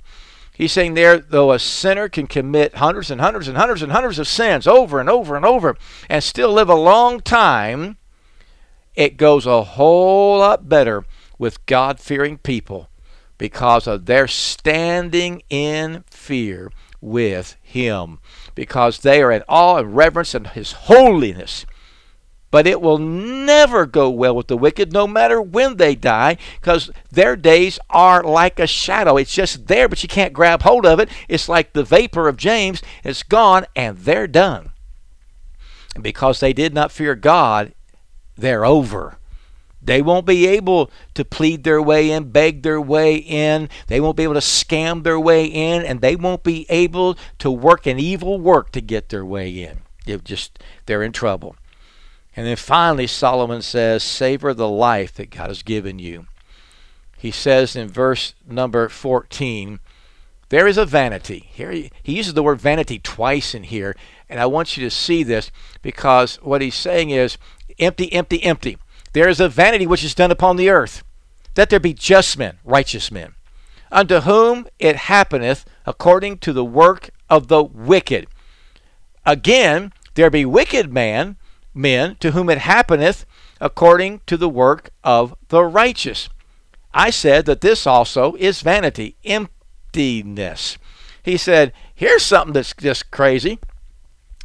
He's 0.55 0.71
saying 0.71 0.93
there, 0.93 1.17
though 1.17 1.51
a 1.51 1.59
sinner 1.59 2.07
can 2.09 2.27
commit 2.27 2.75
hundreds 2.75 3.09
and 3.09 3.19
hundreds 3.19 3.47
and 3.47 3.57
hundreds 3.57 3.81
and 3.81 3.91
hundreds 3.91 4.19
of 4.19 4.27
sins 4.27 4.67
over 4.67 4.99
and 4.99 5.09
over 5.09 5.35
and 5.35 5.45
over 5.45 5.75
and 6.09 6.23
still 6.23 6.53
live 6.53 6.69
a 6.69 6.75
long 6.75 7.19
time, 7.21 7.97
it 8.95 9.17
goes 9.17 9.47
a 9.47 9.63
whole 9.63 10.37
lot 10.39 10.69
better 10.69 11.05
with 11.39 11.65
God 11.65 11.99
fearing 11.99 12.37
people 12.37 12.89
because 13.39 13.87
of 13.87 14.05
their 14.05 14.27
standing 14.27 15.41
in 15.49 16.03
fear 16.09 16.71
with 17.01 17.57
Him 17.61 18.19
because 18.53 18.99
they 18.99 19.21
are 19.23 19.31
in 19.31 19.43
awe 19.49 19.77
and 19.77 19.95
reverence 19.95 20.35
and 20.35 20.47
His 20.47 20.73
holiness. 20.73 21.65
But 22.53 22.67
it 22.67 22.81
will 22.81 22.99
never 22.99 23.87
go 23.87 24.11
well 24.11 24.35
with 24.35 24.45
the 24.45 24.55
wicked, 24.55 24.93
no 24.93 25.07
matter 25.07 25.41
when 25.41 25.77
they 25.77 25.95
die, 25.95 26.37
because 26.61 26.91
their 27.09 27.35
days 27.35 27.79
are 27.89 28.21
like 28.21 28.59
a 28.59 28.67
shadow. 28.67 29.17
It's 29.17 29.33
just 29.33 29.65
there, 29.65 29.89
but 29.89 30.03
you 30.03 30.07
can't 30.07 30.33
grab 30.33 30.61
hold 30.61 30.85
of 30.85 30.99
it. 30.99 31.09
It's 31.27 31.49
like 31.49 31.73
the 31.73 31.83
vapor 31.83 32.27
of 32.27 32.37
James. 32.37 32.83
It's 33.03 33.23
gone, 33.23 33.65
and 33.75 33.97
they're 33.97 34.27
done. 34.27 34.69
And 35.95 36.03
because 36.03 36.41
they 36.41 36.53
did 36.53 36.75
not 36.75 36.91
fear 36.91 37.15
God, 37.15 37.73
they're 38.37 38.65
over. 38.65 39.17
They 39.81 40.03
won't 40.03 40.27
be 40.27 40.45
able 40.45 40.91
to 41.15 41.25
plead 41.25 41.63
their 41.63 41.81
way 41.81 42.11
in, 42.11 42.29
beg 42.29 42.61
their 42.61 42.79
way 42.79 43.15
in. 43.15 43.67
They 43.87 43.99
won't 43.99 44.15
be 44.15 44.25
able 44.25 44.35
to 44.35 44.41
scam 44.41 45.01
their 45.01 45.19
way 45.19 45.45
in, 45.45 45.81
and 45.81 46.01
they 46.01 46.15
won't 46.15 46.43
be 46.43 46.67
able 46.69 47.17
to 47.39 47.49
work 47.49 47.87
an 47.87 47.97
evil 47.97 48.39
work 48.39 48.71
to 48.73 48.79
get 48.79 49.09
their 49.09 49.25
way 49.25 49.49
in. 49.49 49.79
It 50.05 50.23
just 50.23 50.59
they're 50.85 51.01
in 51.01 51.13
trouble. 51.13 51.55
And 52.35 52.47
then 52.47 52.55
finally, 52.55 53.07
Solomon 53.07 53.61
says, 53.61 54.03
"Savor 54.03 54.53
the 54.53 54.69
life 54.69 55.13
that 55.15 55.29
God 55.29 55.49
has 55.49 55.63
given 55.63 55.99
you." 55.99 56.27
He 57.17 57.31
says 57.31 57.75
in 57.75 57.87
verse 57.87 58.33
number 58.47 58.89
14, 58.89 59.79
"There 60.49 60.67
is 60.67 60.77
a 60.77 60.85
vanity." 60.85 61.47
Here 61.53 61.71
he, 61.71 61.91
he 62.01 62.17
uses 62.17 62.33
the 62.33 62.43
word 62.43 62.59
vanity 62.59 62.99
twice 62.99 63.53
in 63.53 63.63
here, 63.63 63.95
and 64.29 64.39
I 64.39 64.45
want 64.45 64.75
you 64.75 64.83
to 64.83 64.89
see 64.89 65.23
this 65.23 65.51
because 65.81 66.35
what 66.37 66.61
he's 66.61 66.75
saying 66.75 67.11
is 67.11 67.37
empty, 67.79 68.11
empty, 68.11 68.43
empty. 68.43 68.77
There 69.13 69.29
is 69.29 69.39
a 69.39 69.47
vanity 69.47 69.85
which 69.85 70.03
is 70.03 70.15
done 70.15 70.31
upon 70.31 70.57
the 70.57 70.69
earth, 70.69 71.03
that 71.53 71.69
there 71.69 71.79
be 71.79 71.93
just 71.93 72.37
men, 72.37 72.57
righteous 72.63 73.11
men, 73.11 73.35
unto 73.91 74.21
whom 74.21 74.67
it 74.79 74.95
happeneth 74.95 75.65
according 75.85 76.39
to 76.39 76.51
the 76.51 76.65
work 76.65 77.11
of 77.29 77.47
the 77.47 77.63
wicked. 77.63 78.27
Again, 79.23 79.93
there 80.15 80.31
be 80.31 80.45
wicked 80.45 80.91
man, 80.91 81.37
men, 81.73 82.15
to 82.19 82.31
whom 82.31 82.49
it 82.49 82.59
happeneth 82.59 83.25
according 83.59 84.21
to 84.27 84.37
the 84.37 84.49
work 84.49 84.91
of 85.03 85.35
the 85.49 85.63
righteous. 85.63 86.29
I 86.93 87.09
said 87.09 87.45
that 87.45 87.61
this 87.61 87.87
also 87.87 88.35
is 88.35 88.61
vanity, 88.61 89.15
emptiness. 89.25 90.77
He 91.23 91.37
said, 91.37 91.73
Here's 91.95 92.23
something 92.23 92.53
that's 92.53 92.73
just 92.73 93.11
crazy. 93.11 93.59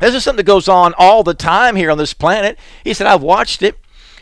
This 0.01 0.15
is 0.15 0.23
something 0.23 0.39
that 0.39 0.45
goes 0.45 0.69
on 0.69 0.95
all 0.97 1.25
the 1.25 1.35
time 1.35 1.75
here 1.75 1.91
on 1.91 1.99
this 1.99 2.15
planet. 2.15 2.59
He 2.85 2.95
said, 2.95 3.07
I've 3.07 3.23
watched 3.23 3.63
it 3.63 3.77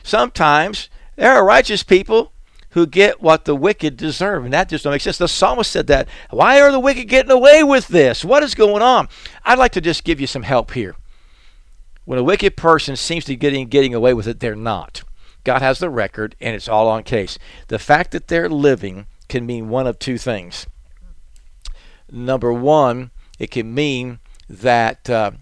sometimes 0.06 0.88
there 1.16 1.32
are 1.32 1.44
righteous 1.44 1.82
people 1.82 2.32
who 2.70 2.86
get 2.86 3.22
what 3.22 3.44
the 3.44 3.56
wicked 3.56 3.96
deserve, 3.96 4.44
and 4.44 4.52
that 4.52 4.68
just 4.68 4.84
don't 4.84 4.92
make 4.92 5.00
sense. 5.00 5.18
The 5.18 5.28
psalmist 5.28 5.72
said 5.72 5.86
that. 5.86 6.08
Why 6.30 6.60
are 6.60 6.70
the 6.70 6.80
wicked 6.80 7.08
getting 7.08 7.30
away 7.30 7.62
with 7.62 7.88
this? 7.88 8.24
What 8.24 8.42
is 8.42 8.54
going 8.54 8.82
on? 8.82 9.08
I'd 9.44 9.58
like 9.58 9.72
to 9.72 9.80
just 9.80 10.04
give 10.04 10.20
you 10.20 10.26
some 10.26 10.42
help 10.42 10.72
here. 10.72 10.94
When 12.06 12.18
a 12.20 12.24
wicked 12.24 12.56
person 12.56 12.96
seems 12.96 13.24
to 13.24 13.32
be 13.32 13.36
getting 13.36 13.68
getting 13.68 13.92
away 13.92 14.14
with 14.14 14.26
it, 14.26 14.40
they're 14.40 14.56
not. 14.56 15.02
God 15.44 15.60
has 15.60 15.80
the 15.80 15.90
record, 15.90 16.34
and 16.40 16.56
it's 16.56 16.68
all 16.68 16.88
on 16.88 17.02
case. 17.02 17.38
The 17.68 17.78
fact 17.78 18.12
that 18.12 18.28
they're 18.28 18.48
living 18.48 19.06
can 19.28 19.44
mean 19.44 19.68
one 19.68 19.86
of 19.86 19.98
two 19.98 20.16
things. 20.16 20.66
Number 22.10 22.52
one, 22.52 23.10
it 23.38 23.50
can 23.50 23.74
mean 23.74 24.20
that 24.48 25.10
uh, 25.10 25.32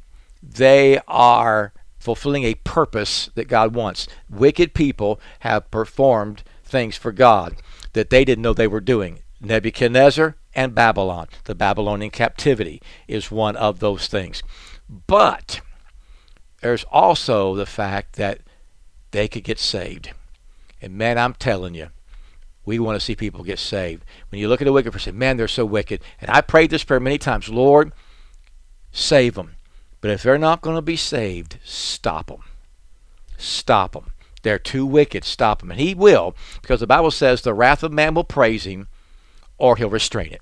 they 0.42 1.00
are 1.07 1.74
fulfilling 1.98 2.44
a 2.44 2.55
purpose 2.55 3.31
that 3.35 3.48
God 3.48 3.74
wants. 3.74 4.09
Wicked 4.31 4.74
people 4.74 5.20
have 5.40 5.70
performed 5.70 6.42
things 6.62 6.96
for 6.96 7.12
God 7.12 7.57
that 7.92 8.11
they 8.11 8.24
didn't 8.24 8.42
know 8.42 8.55
they 8.55 8.66
were 8.66 8.81
doing. 8.81 9.20
Nebuchadnezzar 9.40 10.37
and 10.55 10.74
Babylon, 10.74 11.29
the 11.44 11.55
Babylonian 11.55 12.11
captivity, 12.11 12.81
is 13.07 13.31
one 13.31 13.57
of 13.57 13.81
those 13.81 14.07
things. 14.07 14.42
But 15.07 15.61
there's 16.64 16.85
also 16.85 17.55
the 17.55 17.66
fact 17.66 18.14
that 18.14 18.40
they 19.11 19.29
could 19.29 19.44
get 19.44 19.59
saved. 19.59 20.12
And 20.81 20.94
man, 20.94 21.18
I'm 21.18 21.35
telling 21.35 21.74
you, 21.74 21.90
we 22.64 22.79
want 22.79 22.96
to 22.98 23.05
see 23.05 23.14
people 23.14 23.44
get 23.44 23.59
saved. 23.59 24.03
When 24.31 24.40
you 24.40 24.48
look 24.48 24.62
at 24.62 24.66
a 24.66 24.72
wicked 24.72 24.90
person, 24.90 25.18
man, 25.18 25.37
they're 25.37 25.46
so 25.46 25.66
wicked. 25.66 26.00
And 26.22 26.31
I 26.31 26.40
prayed 26.40 26.70
this 26.70 26.83
prayer 26.83 27.00
many 27.00 27.18
times 27.18 27.50
Lord, 27.50 27.92
save 28.92 29.35
them. 29.35 29.57
But 30.00 30.11
if 30.11 30.22
they're 30.22 30.38
not 30.38 30.62
going 30.62 30.77
to 30.77 30.83
be 30.83 30.96
saved, 30.96 31.59
stop 31.64 32.29
them. 32.29 32.40
Stop 33.37 33.92
them. 33.92 34.14
They're 34.42 34.59
too 34.59 34.87
wicked. 34.87 35.24
Stop 35.24 35.61
them. 35.61 35.70
And 35.70 35.81
He 35.81 35.94
will, 35.94 36.35
because 36.62 36.81
the 36.81 36.87
Bible 36.87 37.11
says 37.11 37.42
the 37.42 37.53
wrath 37.53 37.83
of 37.83 37.92
man 37.92 38.14
will 38.14 38.24
praise 38.24 38.64
Him 38.64 38.88
or 39.59 39.77
He'll 39.77 39.90
restrain 39.90 40.33
it. 40.33 40.40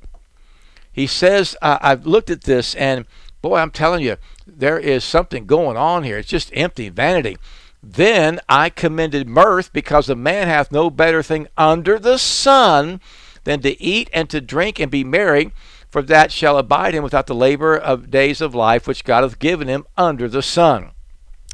He 0.93 1.09
says, 1.09 1.57
I've 1.61 2.07
looked 2.07 2.31
at 2.31 2.43
this, 2.43 2.77
and 2.77 3.07
boy, 3.43 3.59
I'm 3.59 3.71
telling 3.71 4.03
you, 4.03 4.17
there 4.47 4.79
is 4.79 5.05
something 5.05 5.47
going 5.47 5.77
on 5.77 6.05
here. 6.05 6.19
It's 6.19 6.29
just 6.29 6.51
empty 6.55 6.89
vanity. 6.89 7.37
Then 7.83 8.39
I 8.49 8.71
commended 8.71 9.29
mirth 9.29 9.73
because 9.73 10.09
a 10.09 10.15
man 10.15 10.47
hath 10.47 10.71
no 10.71 10.89
better 10.89 11.23
thing 11.23 11.49
under 11.59 11.99
the 11.99 12.17
sun 12.17 13.01
than 13.45 13.61
to 13.63 13.81
eat 13.83 14.09
and 14.13 14.31
to 14.31 14.41
drink 14.41 14.79
and 14.79 14.91
be 14.91 15.03
merry, 15.03 15.53
for 15.91 16.01
that 16.03 16.31
shall 16.31 16.57
abide 16.57 16.95
him 16.95 17.03
without 17.03 17.27
the 17.27 17.35
labor 17.35 17.77
of 17.77 18.11
days 18.11 18.41
of 18.41 18.55
life 18.55 18.87
which 18.87 19.05
God 19.05 19.25
hath 19.25 19.41
given 19.41 19.67
him 19.67 19.85
under 19.97 20.29
the 20.29 20.43
sun. 20.43 20.92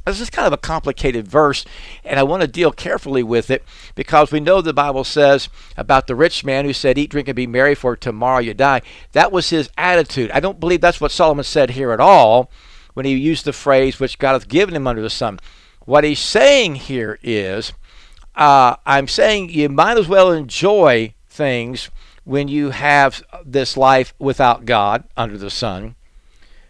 This 0.09 0.21
is 0.21 0.31
kind 0.31 0.47
of 0.47 0.53
a 0.53 0.59
complicated 0.59 1.29
verse, 1.29 1.65
and 2.05 2.19
I 2.19 2.23
want 2.23 2.43
to 2.43 2.49
deal 2.49 2.73
carefully 2.73 3.23
with 3.23 3.51
it 3.51 3.65
because 3.95 4.33
we 4.33 4.41
know 4.41 4.61
the 4.61 4.73
Bible 4.73 5.05
says 5.05 5.49
about 5.77 6.07
the 6.07 6.15
rich 6.15 6.45
man 6.45 6.65
who 6.65 6.73
said, 6.73 6.99
Eat, 6.99 7.11
drink, 7.11 7.29
and 7.29 7.37
be 7.37 7.47
merry, 7.47 7.75
for 7.75 7.95
tomorrow 7.97 8.41
you 8.41 8.55
die. 8.55 8.83
That 9.13 9.33
was 9.33 9.51
his 9.51 9.71
attitude. 9.77 10.31
I 10.31 10.41
don't 10.41 10.61
believe 10.61 10.81
that's 10.81 11.01
what 11.01 11.13
Solomon 11.13 11.45
said 11.45 11.71
here 11.71 11.93
at 11.93 12.01
all 12.01 12.51
when 12.95 13.07
he 13.07 13.15
used 13.15 13.45
the 13.45 13.53
phrase, 13.53 14.01
which 14.01 14.19
God 14.19 14.33
hath 14.33 14.49
given 14.49 14.75
him 14.75 14.87
under 14.87 15.03
the 15.03 15.11
sun. 15.11 15.41
What 15.85 16.05
he's 16.05 16.19
saying 16.19 16.77
here 16.77 17.19
is, 17.23 17.73
uh, 18.35 18.77
I'm 18.85 19.09
saying 19.09 19.51
you 19.51 19.69
might 19.69 19.99
as 19.99 20.09
well 20.09 20.33
enjoy 20.33 21.15
things 21.29 21.91
when 22.25 22.49
you 22.49 22.71
have 22.71 23.23
this 23.45 23.77
life 23.77 24.15
without 24.19 24.65
God 24.65 25.05
under 25.17 25.39
the 25.39 25.51
sun. 25.51 25.95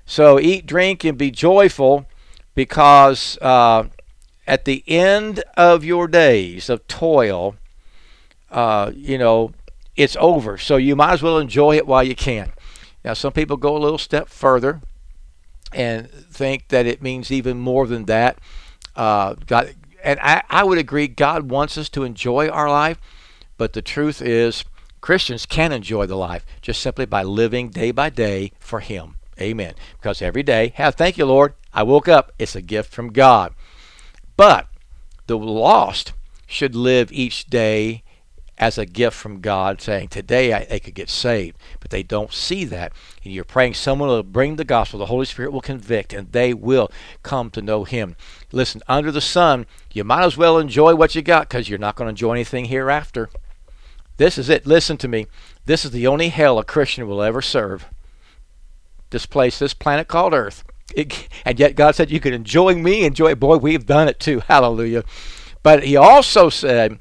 So 0.06 0.38
eat, 0.38 0.66
drink, 0.66 1.04
and 1.04 1.18
be 1.18 1.30
joyful 1.30 2.06
because 2.58 3.38
uh, 3.40 3.84
at 4.44 4.64
the 4.64 4.82
end 4.88 5.44
of 5.56 5.84
your 5.84 6.08
days 6.08 6.68
of 6.68 6.84
toil, 6.88 7.54
uh, 8.50 8.90
you 8.96 9.16
know, 9.16 9.52
it's 9.94 10.16
over. 10.18 10.58
So 10.58 10.76
you 10.76 10.96
might 10.96 11.12
as 11.12 11.22
well 11.22 11.38
enjoy 11.38 11.76
it 11.76 11.86
while 11.86 12.02
you 12.02 12.16
can. 12.16 12.50
Now, 13.04 13.12
some 13.12 13.32
people 13.32 13.56
go 13.58 13.76
a 13.76 13.78
little 13.78 13.96
step 13.96 14.28
further 14.28 14.80
and 15.72 16.10
think 16.10 16.66
that 16.70 16.84
it 16.84 17.00
means 17.00 17.30
even 17.30 17.60
more 17.60 17.86
than 17.86 18.06
that. 18.06 18.40
Uh, 18.96 19.36
God, 19.46 19.76
and 20.02 20.18
I, 20.18 20.42
I 20.50 20.64
would 20.64 20.78
agree, 20.78 21.06
God 21.06 21.52
wants 21.52 21.78
us 21.78 21.88
to 21.90 22.02
enjoy 22.02 22.48
our 22.48 22.68
life, 22.68 22.98
but 23.56 23.72
the 23.72 23.82
truth 23.82 24.20
is, 24.20 24.64
Christians 25.00 25.46
can 25.46 25.70
enjoy 25.70 26.06
the 26.06 26.16
life 26.16 26.44
just 26.60 26.82
simply 26.82 27.06
by 27.06 27.22
living 27.22 27.68
day 27.68 27.92
by 27.92 28.10
day 28.10 28.50
for 28.58 28.80
Him. 28.80 29.14
Amen. 29.40 29.74
Because 30.00 30.20
every 30.20 30.42
day, 30.42 30.72
have 30.74 30.96
thank 30.96 31.16
you, 31.16 31.24
Lord. 31.24 31.54
I 31.78 31.84
woke 31.84 32.08
up. 32.08 32.32
It's 32.40 32.56
a 32.56 32.60
gift 32.60 32.92
from 32.92 33.12
God. 33.12 33.54
But 34.36 34.66
the 35.28 35.38
lost 35.38 36.12
should 36.44 36.74
live 36.74 37.12
each 37.12 37.46
day 37.46 38.02
as 38.58 38.78
a 38.78 38.84
gift 38.84 39.16
from 39.16 39.40
God, 39.40 39.80
saying, 39.80 40.08
Today 40.08 40.52
I, 40.52 40.64
they 40.64 40.80
could 40.80 40.96
get 40.96 41.08
saved. 41.08 41.56
But 41.78 41.90
they 41.90 42.02
don't 42.02 42.32
see 42.32 42.64
that. 42.64 42.92
And 43.22 43.32
you're 43.32 43.44
praying 43.44 43.74
someone 43.74 44.08
will 44.08 44.24
bring 44.24 44.56
the 44.56 44.64
gospel. 44.64 44.98
The 44.98 45.06
Holy 45.06 45.24
Spirit 45.24 45.52
will 45.52 45.60
convict, 45.60 46.12
and 46.12 46.32
they 46.32 46.52
will 46.52 46.90
come 47.22 47.48
to 47.50 47.62
know 47.62 47.84
Him. 47.84 48.16
Listen, 48.50 48.82
under 48.88 49.12
the 49.12 49.20
sun, 49.20 49.64
you 49.92 50.02
might 50.02 50.24
as 50.24 50.36
well 50.36 50.58
enjoy 50.58 50.96
what 50.96 51.14
you 51.14 51.22
got 51.22 51.48
because 51.48 51.68
you're 51.68 51.78
not 51.78 51.94
going 51.94 52.06
to 52.06 52.10
enjoy 52.10 52.32
anything 52.32 52.64
hereafter. 52.64 53.30
This 54.16 54.36
is 54.36 54.48
it. 54.48 54.66
Listen 54.66 54.96
to 54.96 55.06
me. 55.06 55.28
This 55.64 55.84
is 55.84 55.92
the 55.92 56.08
only 56.08 56.30
hell 56.30 56.58
a 56.58 56.64
Christian 56.64 57.06
will 57.06 57.22
ever 57.22 57.40
serve. 57.40 57.86
This 59.10 59.26
place, 59.26 59.60
this 59.60 59.74
planet 59.74 60.08
called 60.08 60.34
Earth. 60.34 60.64
It, 60.94 61.28
and 61.44 61.58
yet 61.58 61.76
God 61.76 61.94
said, 61.94 62.10
You 62.10 62.20
can 62.20 62.32
enjoy 62.32 62.74
me, 62.74 63.04
enjoy 63.04 63.32
it. 63.32 63.40
Boy, 63.40 63.56
we've 63.56 63.86
done 63.86 64.08
it 64.08 64.18
too. 64.18 64.40
Hallelujah. 64.48 65.04
But 65.62 65.84
He 65.84 65.96
also 65.96 66.48
said, 66.48 66.98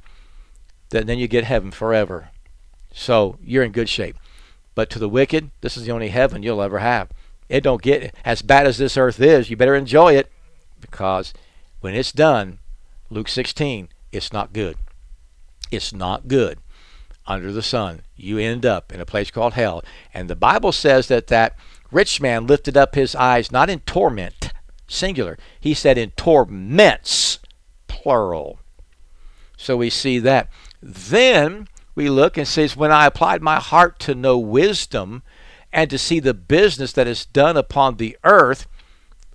that 0.89 1.07
then 1.07 1.19
you 1.19 1.27
get 1.27 1.43
heaven 1.43 1.71
forever. 1.71 2.29
So 2.93 3.37
you're 3.43 3.63
in 3.63 3.71
good 3.71 3.89
shape. 3.89 4.17
But 4.75 4.89
to 4.91 4.99
the 4.99 5.09
wicked, 5.09 5.51
this 5.61 5.77
is 5.77 5.85
the 5.85 5.91
only 5.91 6.09
heaven 6.09 6.43
you'll 6.43 6.61
ever 6.61 6.79
have. 6.79 7.09
It 7.49 7.61
don't 7.61 7.81
get 7.81 8.13
as 8.25 8.41
bad 8.41 8.67
as 8.67 8.77
this 8.77 8.97
earth 8.97 9.19
is. 9.19 9.49
You 9.49 9.57
better 9.57 9.75
enjoy 9.75 10.15
it 10.15 10.31
because 10.79 11.33
when 11.81 11.95
it's 11.95 12.11
done, 12.11 12.59
Luke 13.09 13.27
16, 13.27 13.89
it's 14.11 14.33
not 14.33 14.53
good. 14.53 14.77
It's 15.71 15.93
not 15.93 16.27
good 16.27 16.59
under 17.25 17.51
the 17.51 17.61
sun. 17.61 18.01
You 18.15 18.37
end 18.37 18.65
up 18.65 18.93
in 18.93 19.01
a 19.01 19.05
place 19.05 19.31
called 19.31 19.53
hell. 19.53 19.83
And 20.13 20.29
the 20.29 20.35
Bible 20.35 20.71
says 20.71 21.07
that 21.07 21.27
that 21.27 21.57
rich 21.91 22.21
man 22.21 22.47
lifted 22.47 22.77
up 22.77 22.95
his 22.95 23.15
eyes 23.15 23.51
not 23.51 23.69
in 23.69 23.79
torment, 23.81 24.51
singular. 24.87 25.37
He 25.59 25.73
said 25.73 25.97
in 25.97 26.11
torments, 26.11 27.39
plural. 27.87 28.59
So 29.57 29.77
we 29.77 29.89
see 29.89 30.19
that. 30.19 30.49
Then 30.81 31.67
we 31.95 32.09
look 32.09 32.37
and 32.37 32.47
says, 32.47 32.77
When 32.77 32.91
I 32.91 33.05
applied 33.05 33.41
my 33.41 33.59
heart 33.59 33.99
to 34.01 34.15
know 34.15 34.37
wisdom 34.37 35.23
and 35.73 35.89
to 35.89 35.97
see 35.97 36.19
the 36.19 36.33
business 36.33 36.93
that 36.93 37.07
is 37.07 37.25
done 37.25 37.57
upon 37.57 37.95
the 37.95 38.17
earth, 38.23 38.67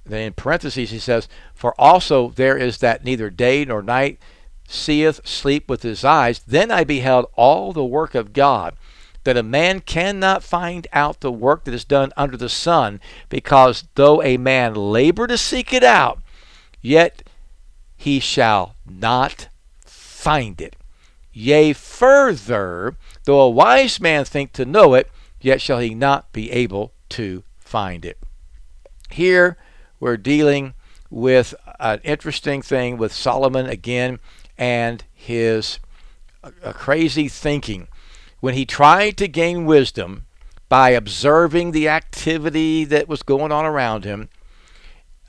then 0.07 0.23
in 0.23 0.33
parentheses 0.33 0.91
he 0.91 0.99
says, 0.99 1.29
For 1.55 1.79
also 1.81 2.31
there 2.31 2.57
is 2.57 2.79
that 2.79 3.05
neither 3.05 3.31
day 3.31 3.65
nor 3.65 3.83
night 3.83 4.19
seeth 4.67 5.27
sleep 5.27 5.69
with 5.69 5.83
his 5.83 6.05
eyes. 6.05 6.41
Then 6.47 6.71
I 6.71 6.85
beheld 6.85 7.27
all 7.35 7.73
the 7.73 7.85
work 7.85 8.15
of 8.15 8.33
God, 8.33 8.77
that 9.25 9.37
a 9.37 9.43
man 9.43 9.81
cannot 9.81 10.43
find 10.43 10.87
out 10.93 11.21
the 11.21 11.33
work 11.33 11.65
that 11.65 11.75
is 11.75 11.85
done 11.85 12.13
under 12.17 12.37
the 12.37 12.49
sun, 12.49 13.01
because 13.29 13.85
though 13.95 14.23
a 14.23 14.37
man 14.37 14.75
labor 14.75 15.27
to 15.27 15.39
seek 15.39 15.73
it 15.73 15.85
out, 15.85 16.21
yet 16.81 17.23
he 17.97 18.19
shall 18.19 18.75
not 18.85 19.49
find 19.85 20.61
it. 20.61 20.77
Yea, 21.33 21.73
further, 21.73 22.97
though 23.25 23.41
a 23.41 23.51
wise 23.51 24.01
man 24.01 24.25
think 24.25 24.53
to 24.53 24.65
know 24.65 24.95
it, 24.95 25.11
yet 25.41 25.61
shall 25.61 25.79
he 25.79 25.95
not 25.95 26.33
be 26.33 26.51
able 26.51 26.93
to 27.09 27.43
find 27.59 28.05
it. 28.05 28.19
Here 29.11 29.57
we're 29.99 30.17
dealing 30.17 30.75
with 31.11 31.55
an 31.79 32.01
interesting 32.03 32.63
thing 32.63 32.97
with 32.97 33.13
Solomon 33.13 33.67
again 33.67 34.19
and 34.59 35.05
his 35.13 35.79
uh, 36.43 36.73
crazy 36.73 37.29
thinking. 37.29 37.89
When 38.43 38.55
he 38.55 38.67
tried 38.67 39.17
to 39.19 39.29
gain 39.29 39.67
wisdom 39.67 40.27
by 40.69 40.91
observing 40.91 41.71
the 41.71 41.89
activity 41.89 42.85
that 42.85 43.07
was 43.07 43.23
going 43.23 43.53
on 43.53 43.65
around 43.65 44.05
him, 44.05 44.31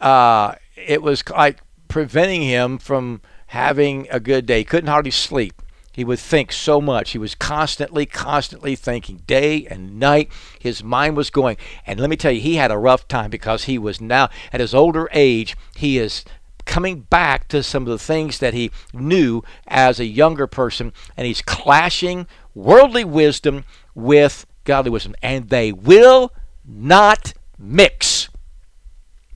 uh, 0.01 0.55
it 0.75 1.03
was 1.03 1.23
like 1.29 1.59
preventing 1.87 2.41
him 2.41 2.79
from 2.79 3.21
having 3.49 4.07
a 4.09 4.19
good 4.19 4.47
day. 4.47 4.57
He 4.57 4.63
couldn't 4.63 4.89
hardly 4.89 5.11
sleep. 5.11 5.61
He 5.91 6.03
would 6.03 6.17
think 6.17 6.51
so 6.51 6.81
much. 6.81 7.11
He 7.11 7.19
was 7.19 7.35
constantly, 7.35 8.07
constantly 8.07 8.75
thinking 8.75 9.21
day 9.27 9.67
and 9.67 9.99
night. 9.99 10.31
His 10.57 10.83
mind 10.83 11.15
was 11.15 11.29
going. 11.29 11.57
And 11.85 11.99
let 11.99 12.09
me 12.09 12.15
tell 12.15 12.31
you, 12.31 12.41
he 12.41 12.55
had 12.55 12.71
a 12.71 12.79
rough 12.79 13.07
time 13.07 13.29
because 13.29 13.65
he 13.65 13.77
was 13.77 14.01
now, 14.01 14.29
at 14.51 14.59
his 14.59 14.73
older 14.73 15.07
age, 15.13 15.55
he 15.75 15.99
is 15.99 16.25
coming 16.65 17.01
back 17.01 17.47
to 17.49 17.61
some 17.61 17.83
of 17.83 17.89
the 17.89 17.99
things 17.99 18.39
that 18.39 18.55
he 18.55 18.71
knew 18.91 19.43
as 19.67 19.99
a 19.99 20.05
younger 20.05 20.47
person. 20.47 20.93
And 21.15 21.27
he's 21.27 21.43
clashing 21.43 22.25
worldly 22.55 23.03
wisdom 23.03 23.65
with 23.95 24.45
godly 24.63 24.91
wisdom. 24.91 25.15
And 25.21 25.49
they 25.49 25.71
will 25.71 26.31
not 26.65 27.33
mix. 27.57 28.29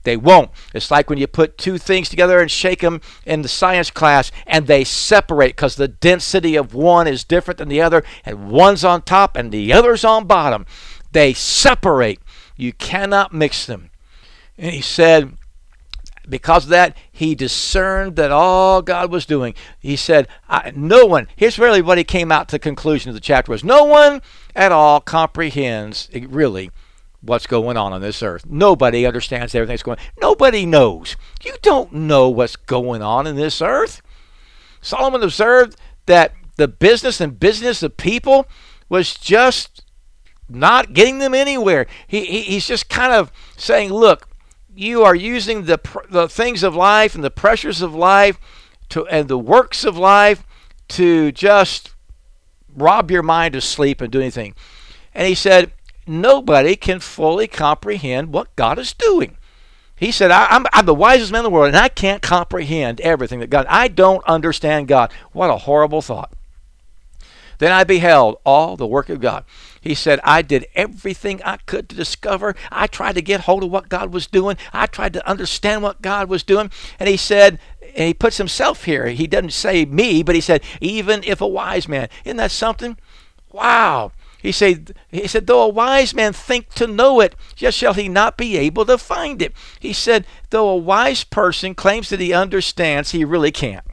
They 0.04 0.16
won't. 0.16 0.50
It's 0.72 0.90
like 0.90 1.10
when 1.10 1.18
you 1.18 1.26
put 1.26 1.58
two 1.58 1.76
things 1.76 2.08
together 2.08 2.40
and 2.40 2.50
shake 2.50 2.80
them 2.80 3.00
in 3.26 3.42
the 3.42 3.48
science 3.48 3.90
class 3.90 4.32
and 4.46 4.66
they 4.66 4.84
separate 4.84 5.56
because 5.56 5.76
the 5.76 5.88
density 5.88 6.56
of 6.56 6.72
one 6.72 7.06
is 7.06 7.24
different 7.24 7.58
than 7.58 7.68
the 7.68 7.82
other, 7.82 8.02
and 8.24 8.50
one's 8.50 8.84
on 8.84 9.02
top 9.02 9.36
and 9.36 9.52
the 9.52 9.72
other's 9.72 10.04
on 10.04 10.26
bottom. 10.26 10.64
They 11.12 11.34
separate. 11.34 12.20
You 12.56 12.72
cannot 12.72 13.34
mix 13.34 13.66
them. 13.66 13.90
And 14.56 14.72
he 14.72 14.80
said, 14.80 15.36
because 16.28 16.64
of 16.64 16.70
that, 16.70 16.96
he 17.10 17.34
discerned 17.34 18.16
that 18.16 18.30
all 18.30 18.82
God 18.82 19.10
was 19.10 19.26
doing. 19.26 19.54
He 19.78 19.96
said, 19.96 20.28
No 20.74 21.06
one, 21.06 21.28
here's 21.36 21.58
really 21.58 21.82
what 21.82 21.98
he 21.98 22.04
came 22.04 22.30
out 22.30 22.48
to 22.48 22.56
the 22.56 22.58
conclusion 22.58 23.08
of 23.08 23.14
the 23.14 23.20
chapter 23.20 23.52
was 23.52 23.64
no 23.64 23.84
one 23.84 24.22
at 24.54 24.72
all 24.72 25.00
comprehends 25.00 26.08
eh, 26.12 26.26
really 26.28 26.70
what's 27.20 27.46
going 27.46 27.76
on 27.76 27.92
on 27.92 28.00
this 28.00 28.22
earth. 28.22 28.46
Nobody 28.46 29.06
understands 29.06 29.54
everything 29.54 29.74
that's 29.74 29.82
going 29.82 29.98
on. 29.98 30.04
Nobody 30.20 30.66
knows. 30.66 31.16
You 31.42 31.54
don't 31.62 31.92
know 31.92 32.28
what's 32.28 32.56
going 32.56 33.02
on 33.02 33.26
in 33.26 33.36
this 33.36 33.60
earth. 33.60 34.02
Solomon 34.80 35.22
observed 35.22 35.76
that 36.06 36.32
the 36.56 36.68
business 36.68 37.20
and 37.20 37.38
business 37.38 37.82
of 37.82 37.96
people 37.96 38.46
was 38.88 39.14
just 39.14 39.84
not 40.48 40.92
getting 40.92 41.18
them 41.18 41.34
anywhere. 41.34 41.86
He, 42.06 42.24
he, 42.24 42.42
he's 42.42 42.66
just 42.66 42.88
kind 42.88 43.12
of 43.12 43.30
saying, 43.56 43.92
look, 43.92 44.28
you 44.78 45.02
are 45.02 45.14
using 45.14 45.64
the, 45.64 45.80
the 46.08 46.28
things 46.28 46.62
of 46.62 46.74
life 46.74 47.16
and 47.16 47.24
the 47.24 47.32
pressures 47.32 47.82
of 47.82 47.94
life 47.94 48.38
to, 48.90 49.04
and 49.08 49.26
the 49.26 49.38
works 49.38 49.84
of 49.84 49.98
life 49.98 50.44
to 50.86 51.32
just 51.32 51.94
rob 52.76 53.10
your 53.10 53.24
mind 53.24 53.56
of 53.56 53.64
sleep 53.64 54.00
and 54.00 54.12
do 54.12 54.20
anything. 54.20 54.54
And 55.12 55.26
he 55.26 55.34
said, 55.34 55.72
nobody 56.06 56.76
can 56.76 57.00
fully 57.00 57.48
comprehend 57.48 58.32
what 58.32 58.54
God 58.54 58.78
is 58.78 58.92
doing. 58.94 59.36
He 59.96 60.12
said, 60.12 60.30
I, 60.30 60.46
am 60.72 60.86
the 60.86 60.94
wisest 60.94 61.32
man 61.32 61.40
in 61.40 61.44
the 61.44 61.50
world, 61.50 61.68
and 61.68 61.76
I 61.76 61.88
can't 61.88 62.22
comprehend 62.22 63.00
everything 63.00 63.40
that 63.40 63.50
God. 63.50 63.66
I 63.68 63.88
don't 63.88 64.24
understand 64.28 64.86
God. 64.86 65.12
What 65.32 65.50
a 65.50 65.56
horrible 65.56 66.02
thought. 66.02 66.32
Then 67.58 67.72
I 67.72 67.82
beheld 67.82 68.38
all 68.46 68.76
the 68.76 68.86
work 68.86 69.08
of 69.08 69.20
God. 69.20 69.44
He 69.88 69.94
said, 69.94 70.20
I 70.22 70.42
did 70.42 70.66
everything 70.74 71.40
I 71.42 71.56
could 71.64 71.88
to 71.88 71.96
discover. 71.96 72.54
I 72.70 72.86
tried 72.86 73.14
to 73.14 73.22
get 73.22 73.40
hold 73.40 73.64
of 73.64 73.70
what 73.70 73.88
God 73.88 74.12
was 74.12 74.26
doing. 74.26 74.58
I 74.70 74.84
tried 74.84 75.14
to 75.14 75.26
understand 75.26 75.82
what 75.82 76.02
God 76.02 76.28
was 76.28 76.42
doing. 76.42 76.70
And 76.98 77.08
he 77.08 77.16
said, 77.16 77.58
and 77.96 78.06
he 78.06 78.12
puts 78.12 78.36
himself 78.36 78.84
here. 78.84 79.06
He 79.06 79.26
doesn't 79.26 79.54
say 79.54 79.86
me, 79.86 80.22
but 80.22 80.34
he 80.34 80.42
said, 80.42 80.62
even 80.82 81.24
if 81.24 81.40
a 81.40 81.46
wise 81.46 81.88
man. 81.88 82.10
Isn't 82.26 82.36
that 82.36 82.50
something? 82.50 82.98
Wow. 83.50 84.12
He 84.42 84.52
said, 84.52 84.94
he 85.08 85.26
said, 85.26 85.46
though 85.46 85.62
a 85.62 85.68
wise 85.68 86.12
man 86.12 86.34
think 86.34 86.68
to 86.74 86.86
know 86.86 87.20
it, 87.20 87.34
yet 87.56 87.72
shall 87.72 87.94
he 87.94 88.10
not 88.10 88.36
be 88.36 88.58
able 88.58 88.84
to 88.84 88.98
find 88.98 89.40
it. 89.40 89.54
He 89.80 89.94
said, 89.94 90.26
though 90.50 90.68
a 90.68 90.76
wise 90.76 91.24
person 91.24 91.74
claims 91.74 92.10
that 92.10 92.20
he 92.20 92.34
understands, 92.34 93.12
he 93.12 93.24
really 93.24 93.52
can't. 93.52 93.86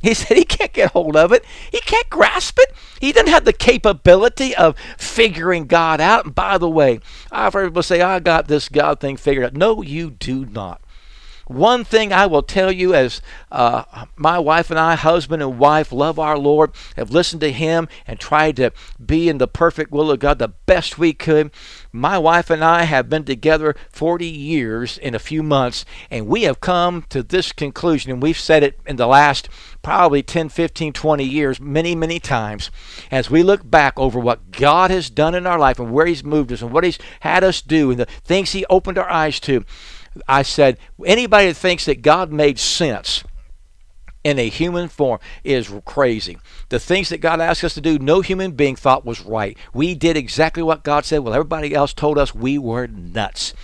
He 0.00 0.14
said 0.14 0.36
he 0.36 0.44
can't 0.44 0.72
get 0.72 0.90
hold 0.90 1.16
of 1.16 1.32
it. 1.32 1.44
He 1.70 1.78
can't 1.80 2.10
grasp 2.10 2.58
it. 2.60 2.72
He 3.00 3.12
didn't 3.12 3.30
have 3.30 3.44
the 3.44 3.52
capability 3.52 4.54
of 4.54 4.76
figuring 4.96 5.66
God 5.66 6.00
out. 6.00 6.26
And 6.26 6.34
by 6.34 6.58
the 6.58 6.70
way, 6.70 7.00
I've 7.30 7.52
heard 7.52 7.68
people 7.68 7.82
say, 7.82 8.00
I 8.00 8.20
got 8.20 8.48
this 8.48 8.68
God 8.68 9.00
thing 9.00 9.16
figured 9.16 9.44
out. 9.46 9.54
No, 9.54 9.82
you 9.82 10.10
do 10.10 10.44
not. 10.46 10.80
One 11.48 11.82
thing 11.82 12.12
I 12.12 12.26
will 12.26 12.42
tell 12.42 12.70
you 12.70 12.94
as 12.94 13.22
uh, 13.50 13.84
my 14.16 14.38
wife 14.38 14.70
and 14.70 14.78
I, 14.78 14.96
husband 14.96 15.42
and 15.42 15.58
wife, 15.58 15.90
love 15.90 16.18
our 16.18 16.36
Lord, 16.36 16.72
have 16.94 17.10
listened 17.10 17.40
to 17.40 17.50
Him 17.50 17.88
and 18.06 18.20
tried 18.20 18.56
to 18.56 18.70
be 19.04 19.30
in 19.30 19.38
the 19.38 19.48
perfect 19.48 19.90
will 19.90 20.10
of 20.10 20.18
God 20.18 20.38
the 20.38 20.48
best 20.48 20.98
we 20.98 21.14
could. 21.14 21.50
My 21.92 22.18
wife 22.18 22.50
and 22.50 22.62
I 22.62 22.82
have 22.82 23.08
been 23.08 23.24
together 23.24 23.74
40 23.90 24.26
years 24.26 24.98
in 24.98 25.14
a 25.14 25.18
few 25.18 25.42
months, 25.42 25.86
and 26.10 26.26
we 26.26 26.42
have 26.42 26.60
come 26.60 27.04
to 27.08 27.22
this 27.22 27.50
conclusion, 27.50 28.12
and 28.12 28.22
we've 28.22 28.38
said 28.38 28.62
it 28.62 28.78
in 28.86 28.96
the 28.96 29.06
last 29.06 29.48
probably 29.80 30.22
10, 30.22 30.50
15, 30.50 30.92
20 30.92 31.24
years, 31.24 31.58
many, 31.60 31.94
many 31.94 32.20
times, 32.20 32.70
as 33.10 33.30
we 33.30 33.42
look 33.42 33.68
back 33.68 33.98
over 33.98 34.20
what 34.20 34.50
God 34.50 34.90
has 34.90 35.08
done 35.08 35.34
in 35.34 35.46
our 35.46 35.58
life 35.58 35.78
and 35.78 35.90
where 35.90 36.04
He's 36.04 36.22
moved 36.22 36.52
us 36.52 36.60
and 36.60 36.72
what 36.72 36.84
He's 36.84 36.98
had 37.20 37.42
us 37.42 37.62
do 37.62 37.90
and 37.90 38.00
the 38.00 38.06
things 38.06 38.52
He 38.52 38.66
opened 38.68 38.98
our 38.98 39.10
eyes 39.10 39.40
to. 39.40 39.64
I 40.26 40.42
said, 40.42 40.78
anybody 41.06 41.48
that 41.48 41.54
thinks 41.54 41.86
that 41.86 42.02
God 42.02 42.30
made 42.30 42.58
sense 42.58 43.24
in 44.24 44.38
a 44.38 44.48
human 44.48 44.88
form 44.88 45.18
is 45.44 45.72
crazy. 45.84 46.38
The 46.68 46.80
things 46.80 47.08
that 47.08 47.20
God 47.20 47.40
asked 47.40 47.64
us 47.64 47.74
to 47.74 47.80
do, 47.80 47.98
no 47.98 48.20
human 48.20 48.52
being 48.52 48.76
thought 48.76 49.04
was 49.04 49.20
right. 49.22 49.56
We 49.72 49.94
did 49.94 50.16
exactly 50.16 50.62
what 50.62 50.84
God 50.84 51.04
said. 51.04 51.20
Well, 51.20 51.34
everybody 51.34 51.74
else 51.74 51.92
told 51.92 52.18
us 52.18 52.34
we 52.34 52.58
were 52.58 52.86
nuts. 52.86 53.54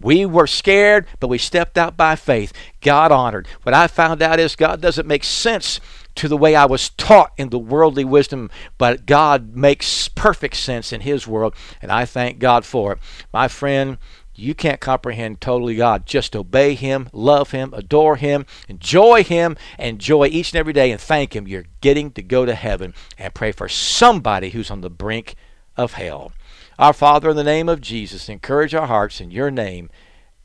We 0.00 0.26
were 0.26 0.46
scared, 0.46 1.06
but 1.20 1.28
we 1.28 1.38
stepped 1.38 1.78
out 1.78 1.96
by 1.96 2.16
faith. 2.16 2.52
God 2.80 3.12
honored. 3.12 3.48
What 3.62 3.74
I 3.74 3.86
found 3.86 4.22
out 4.22 4.40
is 4.40 4.56
God 4.56 4.80
doesn't 4.80 5.06
make 5.06 5.24
sense 5.24 5.80
to 6.14 6.28
the 6.28 6.36
way 6.36 6.54
I 6.54 6.66
was 6.66 6.90
taught 6.90 7.32
in 7.38 7.48
the 7.48 7.58
worldly 7.58 8.04
wisdom, 8.04 8.50
but 8.76 9.06
God 9.06 9.56
makes 9.56 10.08
perfect 10.08 10.56
sense 10.56 10.92
in 10.92 11.00
His 11.02 11.26
world, 11.26 11.54
and 11.80 11.90
I 11.90 12.04
thank 12.04 12.38
God 12.38 12.64
for 12.64 12.92
it. 12.92 12.98
My 13.32 13.48
friend, 13.48 13.96
you 14.34 14.54
can't 14.54 14.80
comprehend 14.80 15.40
totally 15.40 15.76
God. 15.76 16.06
Just 16.06 16.34
obey 16.34 16.74
Him, 16.74 17.08
love 17.12 17.50
Him, 17.50 17.72
adore 17.74 18.16
Him, 18.16 18.46
enjoy 18.68 19.24
Him, 19.24 19.56
enjoy 19.78 20.26
each 20.26 20.52
and 20.52 20.58
every 20.58 20.72
day, 20.72 20.90
and 20.90 21.00
thank 21.00 21.34
Him. 21.36 21.46
You're 21.46 21.66
getting 21.80 22.10
to 22.12 22.22
go 22.22 22.46
to 22.46 22.54
heaven 22.54 22.94
and 23.18 23.34
pray 23.34 23.52
for 23.52 23.68
somebody 23.68 24.50
who's 24.50 24.70
on 24.70 24.80
the 24.80 24.90
brink 24.90 25.34
of 25.76 25.94
hell. 25.94 26.32
Our 26.78 26.92
Father, 26.92 27.30
in 27.30 27.36
the 27.36 27.44
name 27.44 27.68
of 27.68 27.80
Jesus, 27.80 28.28
encourage 28.28 28.74
our 28.74 28.86
hearts 28.86 29.20
in 29.20 29.30
your 29.30 29.50
name. 29.50 29.90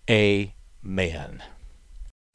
Amen. 0.10 1.44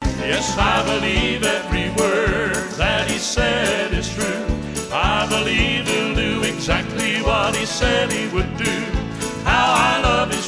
Yes, 0.01 0.57
I 0.57 0.83
believe 0.85 1.43
every 1.43 1.89
word 1.91 2.55
that 2.77 3.09
He 3.09 3.17
said 3.17 3.93
is 3.93 4.13
true. 4.13 4.45
I 4.91 5.27
believe 5.29 5.87
He'll 5.87 6.15
do 6.15 6.43
exactly 6.43 7.21
what 7.21 7.55
He 7.55 7.65
said 7.65 8.11
He 8.11 8.27
would 8.27 8.57
do. 8.57 9.02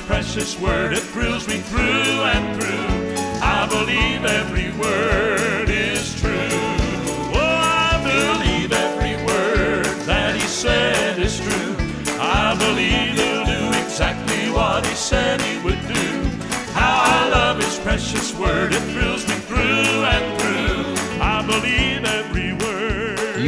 Precious 0.05 0.59
word, 0.59 0.93
it 0.93 0.99
thrills 0.99 1.47
me 1.47 1.57
through 1.57 1.81
and 1.81 2.61
through. 2.61 3.41
I 3.41 3.67
believe 3.67 4.23
every 4.23 4.71
word 4.79 5.69
is 5.69 6.19
true. 6.21 6.31
Oh, 7.33 7.41
I 7.41 7.97
believe 8.03 8.71
every 8.71 9.15
word 9.25 9.85
that 10.05 10.35
He 10.35 10.47
said 10.47 11.17
is 11.19 11.39
true. 11.39 11.75
I 12.19 12.55
believe 12.57 13.17
He'll 13.17 13.45
do 13.45 13.77
exactly 13.79 14.51
what 14.51 14.85
He 14.85 14.95
said 14.95 15.41
He 15.41 15.57
would 15.63 15.81
do. 15.87 16.05
How 16.73 17.01
I 17.03 17.29
love 17.29 17.57
His 17.57 17.79
precious 17.79 18.33
word, 18.35 18.73
it 18.73 18.81
thrills 18.93 19.27
me 19.27 19.35
through 19.35 19.57
and 19.57 20.41
through. 20.41 20.74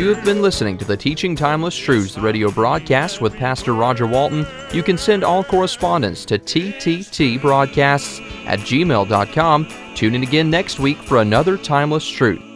You 0.08 0.16
have 0.16 0.24
been 0.24 0.42
listening 0.42 0.78
to 0.78 0.86
the 0.86 0.96
Teaching 0.96 1.36
Timeless 1.36 1.76
Truths 1.76 2.18
radio 2.18 2.50
broadcast 2.50 3.20
with 3.20 3.36
Pastor 3.36 3.74
Roger 3.74 4.08
Walton. 4.08 4.48
You 4.72 4.82
can 4.82 4.98
send 4.98 5.22
all 5.22 5.44
correspondence 5.44 6.24
to 6.28 6.40
tttbroadcasts 6.40 8.22
at 8.46 8.60
gmail.com. 8.60 9.68
Tune 9.96 10.16
in 10.16 10.24
again 10.24 10.50
next 10.50 10.80
week 10.80 10.98
for 11.00 11.18
another 11.18 11.58
Timeless 11.58 12.08
Truth. 12.08 12.47